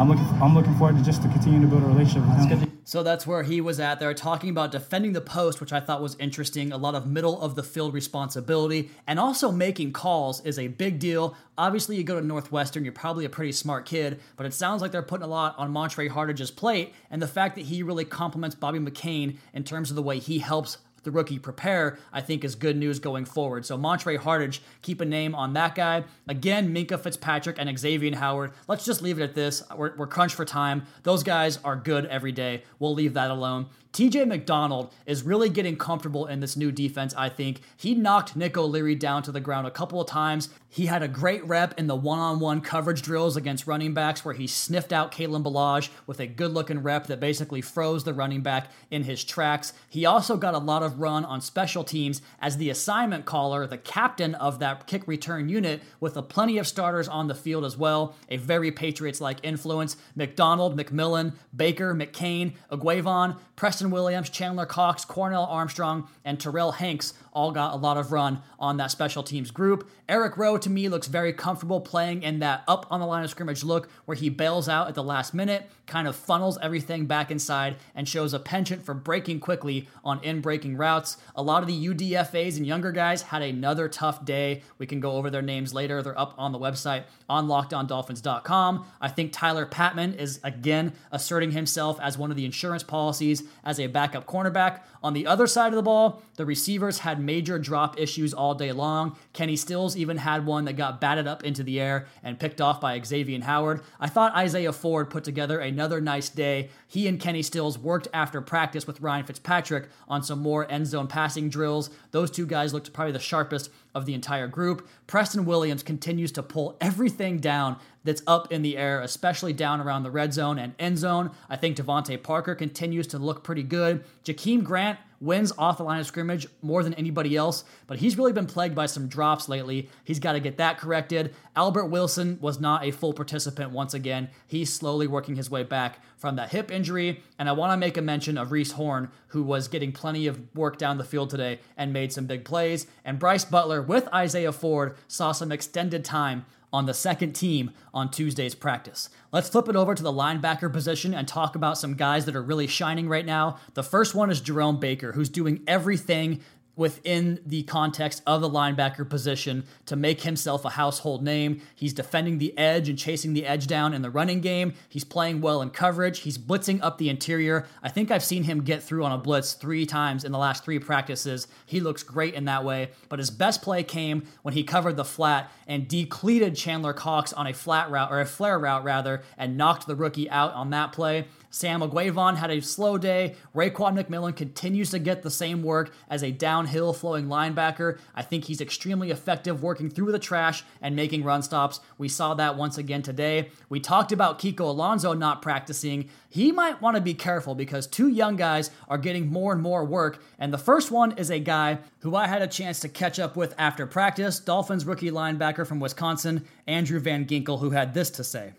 I'm 0.00 0.08
looking 0.08 0.24
I'm 0.40 0.54
looking 0.54 0.74
forward 0.76 0.96
to 0.96 1.04
just 1.04 1.20
to 1.24 1.28
continue 1.28 1.60
to 1.60 1.66
build 1.66 1.82
a 1.82 1.86
relationship 1.86 2.22
with 2.26 2.48
him. 2.48 2.80
So 2.84 3.02
that's 3.02 3.26
where 3.26 3.42
he 3.42 3.60
was 3.60 3.78
at 3.78 4.00
there, 4.00 4.14
talking 4.14 4.48
about 4.48 4.72
defending 4.72 5.12
the 5.12 5.20
post, 5.20 5.60
which 5.60 5.74
I 5.74 5.78
thought 5.78 6.00
was 6.00 6.16
interesting. 6.18 6.72
A 6.72 6.78
lot 6.78 6.94
of 6.94 7.06
middle 7.06 7.38
of 7.40 7.54
the 7.54 7.62
field 7.62 7.92
responsibility, 7.92 8.90
and 9.06 9.20
also 9.20 9.52
making 9.52 9.92
calls 9.92 10.40
is 10.40 10.58
a 10.58 10.68
big 10.68 10.98
deal. 10.98 11.36
Obviously, 11.58 11.96
you 11.96 12.02
go 12.02 12.18
to 12.18 12.26
Northwestern, 12.26 12.82
you're 12.82 12.94
probably 12.94 13.26
a 13.26 13.28
pretty 13.28 13.52
smart 13.52 13.84
kid, 13.84 14.20
but 14.36 14.46
it 14.46 14.54
sounds 14.54 14.80
like 14.80 14.90
they're 14.90 15.02
putting 15.02 15.26
a 15.26 15.28
lot 15.28 15.54
on 15.58 15.70
Montre 15.70 16.08
Hardage's 16.08 16.50
plate, 16.50 16.94
and 17.10 17.20
the 17.20 17.28
fact 17.28 17.54
that 17.56 17.66
he 17.66 17.82
really 17.82 18.06
compliments 18.06 18.56
Bobby 18.56 18.78
McCain 18.78 19.36
in 19.52 19.64
terms 19.64 19.90
of 19.90 19.96
the 19.96 20.02
way 20.02 20.18
he 20.18 20.38
helps 20.38 20.78
the 21.02 21.10
rookie 21.10 21.38
prepare, 21.38 21.98
I 22.12 22.20
think 22.20 22.44
is 22.44 22.54
good 22.54 22.76
news 22.76 22.98
going 22.98 23.24
forward. 23.24 23.66
So 23.66 23.76
Montre 23.76 24.16
Hardage, 24.18 24.62
keep 24.82 25.00
a 25.00 25.04
name 25.04 25.34
on 25.34 25.52
that 25.54 25.74
guy. 25.74 26.04
Again, 26.28 26.74
Minkah 26.74 27.00
Fitzpatrick 27.00 27.56
and 27.58 27.78
Xavier 27.78 28.16
Howard. 28.16 28.52
Let's 28.68 28.84
just 28.84 29.02
leave 29.02 29.18
it 29.18 29.22
at 29.22 29.34
this. 29.34 29.62
We're, 29.76 29.96
we're 29.96 30.06
crunched 30.06 30.34
for 30.34 30.44
time. 30.44 30.84
Those 31.02 31.22
guys 31.22 31.58
are 31.64 31.76
good 31.76 32.06
every 32.06 32.32
day. 32.32 32.64
We'll 32.78 32.94
leave 32.94 33.14
that 33.14 33.30
alone. 33.30 33.66
TJ 33.92 34.26
McDonald 34.26 34.92
is 35.04 35.24
really 35.24 35.48
getting 35.48 35.76
comfortable 35.76 36.26
in 36.26 36.40
this 36.40 36.56
new 36.56 36.70
defense, 36.70 37.12
I 37.16 37.28
think. 37.28 37.60
He 37.76 37.94
knocked 37.94 38.36
Nick 38.36 38.56
O'Leary 38.56 38.94
down 38.94 39.22
to 39.24 39.32
the 39.32 39.40
ground 39.40 39.66
a 39.66 39.70
couple 39.70 40.00
of 40.00 40.06
times. 40.06 40.48
He 40.72 40.86
had 40.86 41.02
a 41.02 41.08
great 41.08 41.44
rep 41.44 41.76
in 41.76 41.88
the 41.88 41.96
one 41.96 42.20
on 42.20 42.38
one 42.38 42.60
coverage 42.60 43.02
drills 43.02 43.36
against 43.36 43.66
running 43.66 43.92
backs 43.92 44.24
where 44.24 44.34
he 44.34 44.46
sniffed 44.46 44.92
out 44.92 45.10
Kalen 45.10 45.42
Ballage 45.42 45.90
with 46.06 46.20
a 46.20 46.28
good 46.28 46.52
looking 46.52 46.84
rep 46.84 47.08
that 47.08 47.18
basically 47.18 47.60
froze 47.60 48.04
the 48.04 48.14
running 48.14 48.42
back 48.42 48.68
in 48.88 49.02
his 49.02 49.24
tracks. 49.24 49.72
He 49.88 50.06
also 50.06 50.36
got 50.36 50.54
a 50.54 50.58
lot 50.58 50.84
of 50.84 51.00
run 51.00 51.24
on 51.24 51.40
special 51.40 51.82
teams 51.82 52.22
as 52.40 52.56
the 52.56 52.70
assignment 52.70 53.24
caller, 53.24 53.66
the 53.66 53.78
captain 53.78 54.36
of 54.36 54.60
that 54.60 54.86
kick 54.86 55.08
return 55.08 55.48
unit, 55.48 55.82
with 55.98 56.16
a 56.16 56.22
plenty 56.22 56.58
of 56.58 56.68
starters 56.68 57.08
on 57.08 57.26
the 57.26 57.34
field 57.34 57.64
as 57.64 57.76
well. 57.76 58.14
A 58.28 58.36
very 58.36 58.70
Patriots 58.70 59.20
like 59.20 59.38
influence. 59.42 59.96
McDonald, 60.14 60.78
McMillan, 60.78 61.34
Baker, 61.54 61.92
McCain, 61.94 62.52
Eguavoen, 62.70 63.36
Preston 63.56 63.79
Williams, 63.88 64.28
Chandler 64.28 64.66
Cox, 64.66 65.06
Cornell 65.06 65.44
Armstrong, 65.44 66.08
and 66.24 66.38
Terrill 66.38 66.74
Hanks 66.74 67.14
all 67.32 67.52
got 67.52 67.72
a 67.72 67.76
lot 67.76 67.96
of 67.96 68.12
run 68.12 68.42
on 68.58 68.76
that 68.78 68.90
special 68.90 69.22
teams 69.22 69.50
group. 69.50 69.88
Eric 70.08 70.36
Rowe, 70.36 70.58
to 70.58 70.68
me, 70.68 70.88
looks 70.88 71.06
very 71.06 71.32
comfortable 71.32 71.80
playing 71.80 72.22
in 72.22 72.40
that 72.40 72.64
up 72.66 72.86
on 72.90 73.00
the 73.00 73.06
line 73.06 73.24
of 73.24 73.30
scrimmage 73.30 73.62
look 73.62 73.88
where 74.04 74.16
he 74.16 74.28
bails 74.28 74.68
out 74.68 74.88
at 74.88 74.94
the 74.94 75.02
last 75.02 75.32
minute, 75.32 75.70
kind 75.86 76.08
of 76.08 76.16
funnels 76.16 76.58
everything 76.60 77.06
back 77.06 77.30
inside, 77.30 77.76
and 77.94 78.08
shows 78.08 78.34
a 78.34 78.38
penchant 78.38 78.84
for 78.84 78.94
breaking 78.94 79.40
quickly 79.40 79.88
on 80.04 80.22
in 80.24 80.40
breaking 80.40 80.76
routes. 80.76 81.16
A 81.36 81.42
lot 81.42 81.62
of 81.62 81.68
the 81.68 81.86
UDFAs 81.86 82.56
and 82.56 82.66
younger 82.66 82.92
guys 82.92 83.22
had 83.22 83.42
another 83.42 83.88
tough 83.88 84.24
day. 84.24 84.62
We 84.78 84.86
can 84.86 85.00
go 85.00 85.12
over 85.12 85.30
their 85.30 85.42
names 85.42 85.72
later. 85.72 86.02
They're 86.02 86.18
up 86.18 86.34
on 86.36 86.52
the 86.52 86.58
website 86.58 87.04
on 87.28 87.46
lockedondolphins.com. 87.46 88.86
I 89.00 89.08
think 89.08 89.32
Tyler 89.32 89.66
Patmon 89.66 90.16
is 90.16 90.40
again 90.42 90.92
asserting 91.12 91.52
himself 91.52 92.00
as 92.00 92.18
one 92.18 92.30
of 92.30 92.36
the 92.36 92.44
insurance 92.44 92.82
policies 92.82 93.44
as 93.64 93.78
a 93.78 93.86
backup 93.86 94.26
cornerback. 94.26 94.80
On 95.02 95.12
the 95.14 95.26
other 95.26 95.46
side 95.46 95.68
of 95.68 95.76
the 95.76 95.82
ball, 95.82 96.22
the 96.36 96.44
receivers 96.44 96.98
had 97.00 97.19
major 97.20 97.58
drop 97.58 97.98
issues 97.98 98.34
all 98.34 98.54
day 98.54 98.72
long. 98.72 99.16
Kenny 99.32 99.56
Stills 99.56 99.96
even 99.96 100.16
had 100.16 100.46
one 100.46 100.64
that 100.64 100.74
got 100.74 101.00
batted 101.00 101.26
up 101.26 101.44
into 101.44 101.62
the 101.62 101.80
air 101.80 102.06
and 102.22 102.38
picked 102.38 102.60
off 102.60 102.80
by 102.80 103.00
Xavier 103.00 103.40
Howard. 103.42 103.82
I 103.98 104.08
thought 104.08 104.34
Isaiah 104.34 104.72
Ford 104.72 105.10
put 105.10 105.24
together 105.24 105.60
another 105.60 106.00
nice 106.00 106.28
day. 106.28 106.70
He 106.86 107.06
and 107.06 107.20
Kenny 107.20 107.42
Stills 107.42 107.78
worked 107.78 108.08
after 108.12 108.40
practice 108.40 108.86
with 108.86 109.00
Ryan 109.00 109.26
Fitzpatrick 109.26 109.88
on 110.08 110.22
some 110.22 110.40
more 110.40 110.70
end 110.70 110.86
zone 110.86 111.06
passing 111.06 111.48
drills. 111.48 111.90
Those 112.10 112.30
two 112.30 112.46
guys 112.46 112.72
looked 112.74 112.92
probably 112.92 113.12
the 113.12 113.18
sharpest 113.18 113.70
of 113.94 114.06
the 114.06 114.14
entire 114.14 114.48
group. 114.48 114.88
Preston 115.06 115.44
Williams 115.44 115.82
continues 115.82 116.32
to 116.32 116.42
pull 116.42 116.76
everything 116.80 117.38
down 117.38 117.76
that's 118.04 118.22
up 118.26 118.50
in 118.52 118.62
the 118.62 118.76
air, 118.76 119.00
especially 119.00 119.52
down 119.52 119.80
around 119.80 120.02
the 120.02 120.10
red 120.10 120.32
zone 120.32 120.58
and 120.58 120.74
end 120.78 120.98
zone. 120.98 121.30
I 121.48 121.56
think 121.56 121.76
DeVante 121.76 122.22
Parker 122.22 122.54
continues 122.54 123.06
to 123.08 123.18
look 123.18 123.42
pretty 123.44 123.62
good. 123.62 124.04
Jakeem 124.24 124.62
Grant 124.62 124.98
wins 125.20 125.52
off 125.58 125.76
the 125.76 125.84
line 125.84 126.00
of 126.00 126.06
scrimmage 126.06 126.46
more 126.62 126.82
than 126.82 126.94
anybody 126.94 127.36
else, 127.36 127.64
but 127.86 127.98
he's 127.98 128.16
really 128.16 128.32
been 128.32 128.46
plagued 128.46 128.74
by 128.74 128.86
some 128.86 129.06
drops 129.06 129.48
lately. 129.48 129.88
He's 130.02 130.18
got 130.18 130.32
to 130.32 130.40
get 130.40 130.56
that 130.56 130.78
corrected. 130.78 131.34
Albert 131.54 131.86
Wilson 131.86 132.38
was 132.40 132.58
not 132.58 132.84
a 132.84 132.90
full 132.90 133.12
participant 133.12 133.70
once 133.70 133.92
again. 133.92 134.30
He's 134.46 134.72
slowly 134.72 135.06
working 135.06 135.36
his 135.36 135.50
way 135.50 135.62
back 135.62 135.98
from 136.16 136.36
that 136.36 136.50
hip 136.50 136.70
injury. 136.70 137.22
And 137.38 137.48
I 137.48 137.52
want 137.52 137.72
to 137.72 137.76
make 137.76 137.96
a 137.96 138.02
mention 138.02 138.38
of 138.38 138.50
Reece 138.50 138.72
Horn, 138.72 139.10
who 139.28 139.42
was 139.42 139.68
getting 139.68 139.92
plenty 139.92 140.26
of 140.26 140.40
work 140.54 140.78
down 140.78 140.98
the 140.98 141.04
field 141.04 141.30
today 141.30 141.60
and 141.76 141.92
made 141.92 142.12
some 142.12 142.26
big 142.26 142.44
plays. 142.44 142.86
And 143.04 143.18
Brice 143.18 143.44
Butler 143.44 143.82
with 143.82 144.08
Isaiah 144.14 144.52
Ford 144.52 144.96
saw 145.06 145.32
some 145.32 145.52
extended 145.52 146.04
time 146.04 146.46
on 146.72 146.86
the 146.86 146.94
second 146.94 147.32
team 147.32 147.70
on 147.92 148.10
Tuesday's 148.10 148.54
practice. 148.54 149.08
Let's 149.32 149.48
flip 149.48 149.68
it 149.68 149.76
over 149.76 149.94
to 149.94 150.02
the 150.02 150.12
linebacker 150.12 150.72
position 150.72 151.14
and 151.14 151.26
talk 151.26 151.54
about 151.54 151.78
some 151.78 151.94
guys 151.94 152.26
that 152.26 152.36
are 152.36 152.42
really 152.42 152.66
shining 152.66 153.08
right 153.08 153.26
now. 153.26 153.58
The 153.74 153.82
first 153.82 154.14
one 154.14 154.30
is 154.30 154.40
Jerome 154.40 154.78
Baker, 154.78 155.12
who's 155.12 155.28
doing 155.28 155.62
everything 155.66 156.40
within 156.76 157.40
the 157.44 157.62
context 157.64 158.22
of 158.26 158.40
the 158.40 158.48
linebacker 158.48 159.08
position 159.08 159.64
to 159.86 159.96
make 159.96 160.22
himself 160.22 160.64
a 160.64 160.70
household 160.70 161.22
name. 161.22 161.60
He's 161.74 161.92
defending 161.92 162.38
the 162.38 162.56
edge 162.56 162.88
and 162.88 162.98
chasing 162.98 163.34
the 163.34 163.46
edge 163.46 163.66
down 163.66 163.92
in 163.92 164.02
the 164.02 164.10
running 164.10 164.40
game. 164.40 164.74
He's 164.88 165.04
playing 165.04 165.40
well 165.40 165.62
in 165.62 165.70
coverage. 165.70 166.20
He's 166.20 166.38
blitzing 166.38 166.80
up 166.82 166.98
the 166.98 167.08
interior. 167.08 167.66
I 167.82 167.88
think 167.88 168.10
I've 168.10 168.24
seen 168.24 168.44
him 168.44 168.62
get 168.62 168.82
through 168.82 169.04
on 169.04 169.12
a 169.12 169.18
blitz 169.18 169.52
three 169.52 169.84
times 169.86 170.24
in 170.24 170.32
the 170.32 170.38
last 170.38 170.64
three 170.64 170.78
practices. 170.78 171.48
He 171.66 171.80
looks 171.80 172.02
great 172.02 172.34
in 172.34 172.46
that 172.46 172.64
way. 172.64 172.90
But 173.08 173.18
his 173.18 173.30
best 173.30 173.62
play 173.62 173.82
came 173.82 174.26
when 174.42 174.54
he 174.54 174.64
covered 174.64 174.96
the 174.96 175.04
flat 175.04 175.50
and 175.66 175.86
decleated 175.86 176.56
Chandler 176.56 176.92
Cox 176.92 177.32
on 177.32 177.46
a 177.46 177.52
flat 177.52 177.90
route 177.90 178.10
or 178.10 178.20
a 178.20 178.26
flare 178.26 178.58
route 178.58 178.84
rather 178.84 179.22
and 179.36 179.56
knocked 179.56 179.86
the 179.86 179.96
rookie 179.96 180.30
out 180.30 180.54
on 180.54 180.70
that 180.70 180.92
play. 180.92 181.26
Sam 181.52 181.80
Eguavoen 181.80 182.36
had 182.36 182.50
a 182.50 182.60
slow 182.60 182.96
day. 182.96 183.34
Raekwon 183.54 184.00
McMillan 184.00 184.36
continues 184.36 184.90
to 184.90 185.00
get 185.00 185.22
the 185.22 185.30
same 185.30 185.64
work 185.64 185.92
as 186.08 186.22
a 186.22 186.30
downhill 186.30 186.92
flowing 186.92 187.26
linebacker. 187.26 187.98
I 188.14 188.22
think 188.22 188.44
he's 188.44 188.60
extremely 188.60 189.10
effective 189.10 189.60
working 189.60 189.90
through 189.90 190.12
the 190.12 190.20
trash 190.20 190.62
and 190.80 190.94
making 190.94 191.24
run 191.24 191.42
stops. 191.42 191.80
We 191.98 192.08
saw 192.08 192.34
that 192.34 192.56
once 192.56 192.78
again 192.78 193.02
today. 193.02 193.50
We 193.68 193.80
talked 193.80 194.12
about 194.12 194.38
Kiko 194.38 194.60
Alonso 194.60 195.12
not 195.12 195.42
practicing. 195.42 196.08
He 196.28 196.52
might 196.52 196.80
want 196.80 196.94
to 196.94 197.02
be 197.02 197.14
careful 197.14 197.56
because 197.56 197.88
two 197.88 198.06
young 198.06 198.36
guys 198.36 198.70
are 198.88 198.98
getting 198.98 199.26
more 199.26 199.52
and 199.52 199.60
more 199.60 199.84
work. 199.84 200.22
And 200.38 200.52
the 200.52 200.58
first 200.58 200.92
one 200.92 201.12
is 201.18 201.30
a 201.30 201.40
guy 201.40 201.78
who 202.00 202.14
I 202.14 202.28
had 202.28 202.42
a 202.42 202.46
chance 202.46 202.78
to 202.80 202.88
catch 202.88 203.18
up 203.18 203.36
with 203.36 203.56
after 203.58 203.86
practice 203.86 204.38
Dolphins 204.38 204.86
rookie 204.86 205.10
linebacker 205.10 205.66
from 205.66 205.80
Wisconsin, 205.80 206.46
Andrew 206.68 207.00
Van 207.00 207.26
Ginkel, 207.26 207.58
who 207.58 207.70
had 207.70 207.92
this 207.92 208.10
to 208.10 208.22
say. 208.22 208.52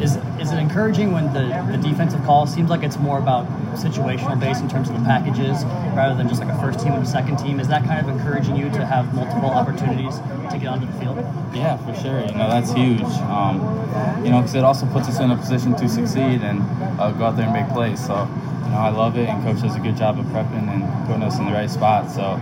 Is, 0.00 0.14
is 0.38 0.52
it 0.52 0.58
encouraging 0.58 1.12
when 1.12 1.32
the, 1.32 1.48
the 1.72 1.78
defensive 1.78 2.22
call 2.24 2.46
seems 2.46 2.70
like 2.70 2.84
it's 2.84 2.98
more 2.98 3.18
about 3.18 3.48
situational 3.74 4.38
based 4.38 4.60
in 4.60 4.68
terms 4.68 4.88
of 4.88 4.96
the 4.96 5.04
packages 5.04 5.64
rather 5.96 6.14
than 6.14 6.28
just 6.28 6.40
like 6.40 6.54
a 6.54 6.60
first 6.60 6.78
team 6.78 6.92
and 6.92 7.02
a 7.02 7.06
second 7.06 7.36
team? 7.38 7.58
Is 7.58 7.66
that 7.66 7.84
kind 7.84 7.98
of 7.98 8.14
encouraging 8.14 8.54
you 8.54 8.70
to 8.70 8.86
have 8.86 9.12
multiple 9.12 9.50
opportunities 9.50 10.18
to 10.52 10.58
get 10.60 10.68
onto 10.68 10.86
the 10.86 10.92
field? 11.00 11.16
Yeah, 11.52 11.78
for 11.78 11.94
sure. 12.00 12.20
You 12.20 12.34
know, 12.34 12.48
that's 12.48 12.70
huge. 12.70 13.02
Um, 13.26 13.58
you 14.24 14.30
know, 14.30 14.40
because 14.40 14.54
it 14.54 14.62
also 14.62 14.86
puts 14.86 15.08
us 15.08 15.18
in 15.18 15.32
a 15.32 15.36
position 15.36 15.74
to 15.76 15.88
succeed 15.88 16.42
and 16.42 16.60
uh, 17.00 17.10
go 17.12 17.24
out 17.24 17.36
there 17.36 17.46
and 17.46 17.54
make 17.54 17.68
plays. 17.70 17.98
So, 17.98 18.14
you 18.14 18.70
know, 18.70 18.78
I 18.78 18.90
love 18.90 19.16
it, 19.18 19.28
and 19.28 19.42
coach 19.42 19.62
does 19.62 19.74
a 19.74 19.80
good 19.80 19.96
job 19.96 20.20
of 20.20 20.26
prepping 20.26 20.68
and 20.68 21.06
putting 21.08 21.24
us 21.24 21.38
in 21.38 21.46
the 21.46 21.52
right 21.52 21.70
spot. 21.70 22.08
So, 22.08 22.38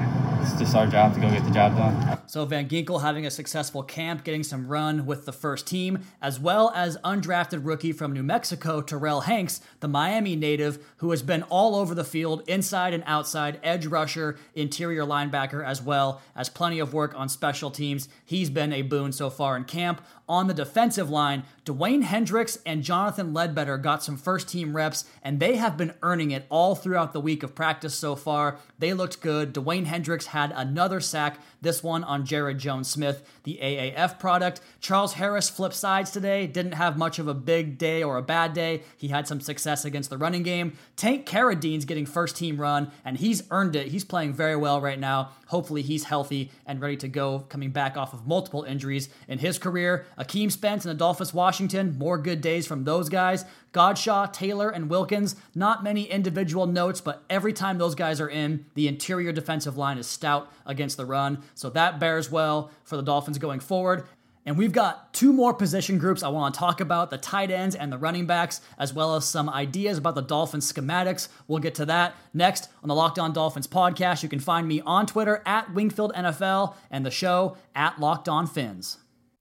it's 0.51 0.61
just 0.61 0.75
our 0.75 0.87
job 0.87 1.15
to 1.15 1.21
go 1.21 1.31
get 1.31 1.45
the 1.45 1.51
job 1.51 1.77
done. 1.77 2.19
So 2.27 2.45
Van 2.45 2.69
Ginkel 2.69 3.03
having 3.03 3.27
a 3.27 3.31
successful 3.31 3.83
camp, 3.83 4.25
getting 4.25 4.43
some 4.43 4.67
run 4.67 5.07
with 5.07 5.27
the 5.27 5.33
first 5.33 5.67
team, 5.67 6.01
as 6.21 6.41
well 6.41 6.73
as 6.75 6.97
undrafted 6.99 7.65
rookie 7.65 7.93
from 7.93 8.13
New 8.13 8.23
Mexico, 8.23 8.81
Terrill 8.81 9.25
Hanks, 9.25 9.61
the 9.81 9.89
Miami 9.89 10.37
native 10.37 10.85
who 10.99 11.11
has 11.11 11.23
been 11.23 11.43
all 11.45 11.75
over 11.75 11.95
the 11.95 12.05
field, 12.05 12.43
inside 12.49 12.95
and 12.95 13.05
outside, 13.07 13.61
edge 13.63 13.87
rusher, 13.87 14.37
interior 14.55 15.05
linebacker, 15.05 15.65
as 15.65 15.83
well 15.83 16.21
as 16.35 16.49
plenty 16.49 16.79
of 16.79 16.95
work 16.95 17.15
on 17.15 17.29
special 17.29 17.71
teams. 17.71 18.09
He's 18.25 18.51
been 18.51 18.73
a 18.73 18.83
boon 18.83 19.13
so 19.13 19.31
far 19.31 19.57
in 19.57 19.65
camp. 19.65 20.01
On 20.29 20.49
the 20.49 20.55
defensive 20.55 21.09
line, 21.09 21.45
Dewayne 21.65 22.03
Hendrix 22.03 22.59
and 22.67 22.83
Jonathan 22.83 23.33
Ledbetter 23.33 23.79
got 23.79 24.03
some 24.03 24.17
first 24.17 24.49
team 24.49 24.75
reps, 24.75 25.05
and 25.23 25.39
they 25.39 25.55
have 25.55 25.77
been 25.77 25.95
earning 26.03 26.33
it 26.33 26.47
all 26.49 26.75
throughout 26.75 27.13
the 27.13 27.21
week 27.21 27.45
of 27.45 27.55
practice 27.55 27.95
so 27.95 28.17
far. 28.17 28.59
They 28.77 28.93
looked 28.93 29.21
good. 29.21 29.55
Dewayne 29.55 29.85
Hendrix 29.85 30.27
had 30.27 30.53
another 30.57 31.01
sack, 31.01 31.39
this 31.61 31.83
one 31.83 32.05
on 32.05 32.27
Jaryd 32.27 32.59
Jones-Smith, 32.59 33.23
the 33.45 33.59
AAF 33.63 34.19
product. 34.19 34.61
Charles 34.81 35.15
Harris 35.15 35.49
flipped 35.49 35.75
sides 35.75 36.11
today, 36.11 36.47
didn't 36.47 36.73
have 36.73 36.97
much 36.99 37.19
of 37.19 37.29
a 37.29 37.35
big 37.35 37.79
day 37.79 38.03
or 38.03 38.17
a 38.17 38.23
bad 38.23 38.53
day. 38.53 38.83
He 38.97 39.09
had 39.09 39.27
some 39.27 39.41
success 39.41 39.85
against 39.85 40.11
the 40.11 40.19
running 40.19 40.43
game. 40.43 40.77
Tank 40.97 41.27
Carradine's 41.27 41.85
getting 41.85 42.07
first 42.07 42.37
team 42.37 42.61
run, 42.61 42.91
and 43.05 43.19
he's 43.19 43.43
earned 43.51 43.77
it. 43.77 43.89
He's 43.89 44.05
playing 44.05 44.35
very 44.35 44.57
well 44.57 44.81
right 44.81 44.99
now. 44.99 45.31
Hopefully, 45.49 45.83
he's 45.83 46.05
healthy 46.05 46.51
and 46.67 46.81
ready 46.81 46.97
to 46.97 47.09
go, 47.09 47.41
coming 47.49 47.71
back 47.71 47.97
off 47.97 48.13
of 48.13 48.27
multiple 48.27 48.65
injuries 48.65 49.09
in 49.29 49.39
his 49.39 49.59
career. 49.59 50.07
Akeem 50.19 50.51
Spence 50.51 50.85
and 50.85 50.93
Adolphus 50.93 51.33
Washington, 51.33 51.97
more 51.99 52.19
good 52.19 52.41
days 52.41 52.67
from 52.67 52.85
those 52.85 53.09
guys. 53.09 53.45
Godchaux, 53.77 54.33
Taylor, 54.33 54.71
and 54.71 54.89
Wilkins, 54.89 55.37
not 55.55 55.85
many 55.85 56.05
individual 56.05 56.67
notes, 56.67 57.03
but 57.03 57.23
every 57.29 57.53
time 57.53 57.77
those 57.77 57.95
guys 57.95 58.23
are 58.23 58.29
in, 58.29 58.65
the 58.73 58.89
interior 58.89 59.33
defensive 59.33 59.77
line 59.77 59.99
is 59.99 60.07
stout 60.07 60.51
against 60.65 60.97
the 60.97 61.05
run. 61.05 61.43
So 61.55 61.69
that 61.71 62.01
bears 62.01 62.31
well 62.31 62.71
for 62.85 62.97
the 62.97 63.03
Dolphins 63.03 63.37
going 63.37 63.61
forward. 63.61 64.05
And 64.47 64.57
we've 64.57 64.73
got 64.73 65.13
two 65.13 65.31
more 65.31 65.53
position 65.53 65.99
groups 65.99 66.23
I 66.23 66.29
want 66.29 66.55
to 66.55 66.59
talk 66.59 66.81
about 66.81 67.11
the 67.11 67.19
tight 67.19 67.51
ends 67.51 67.75
and 67.75 67.93
the 67.93 67.99
running 67.99 68.27
backs, 68.27 68.63
as 68.79 68.95
well 68.95 69.15
as 69.15 69.29
some 69.29 69.51
ideas 69.51 69.99
about 69.99 70.15
the 70.15 70.23
Dolphins 70.23 70.73
schematics. 70.73 71.29
We'll 71.47 71.59
get 71.59 71.75
to 71.75 71.85
that 71.85 72.15
next 72.33 72.71
on 72.83 72.89
the 72.89 72.95
Locked 72.95 73.19
On 73.19 73.35
Dolphins 73.35 73.67
podcast. 73.67 74.23
You 74.23 74.31
can 74.31 74.41
find 74.41 74.67
me 74.67 74.81
on 74.87 75.05
Twitter 75.05 75.43
at 75.45 75.75
Wingfield 75.75 76.15
NFL 76.15 76.77
and 76.91 77.05
the 77.05 77.11
show 77.11 77.59
at 77.75 78.01
Locked 78.01 78.29
On 78.29 78.47
Fins. 78.47 78.99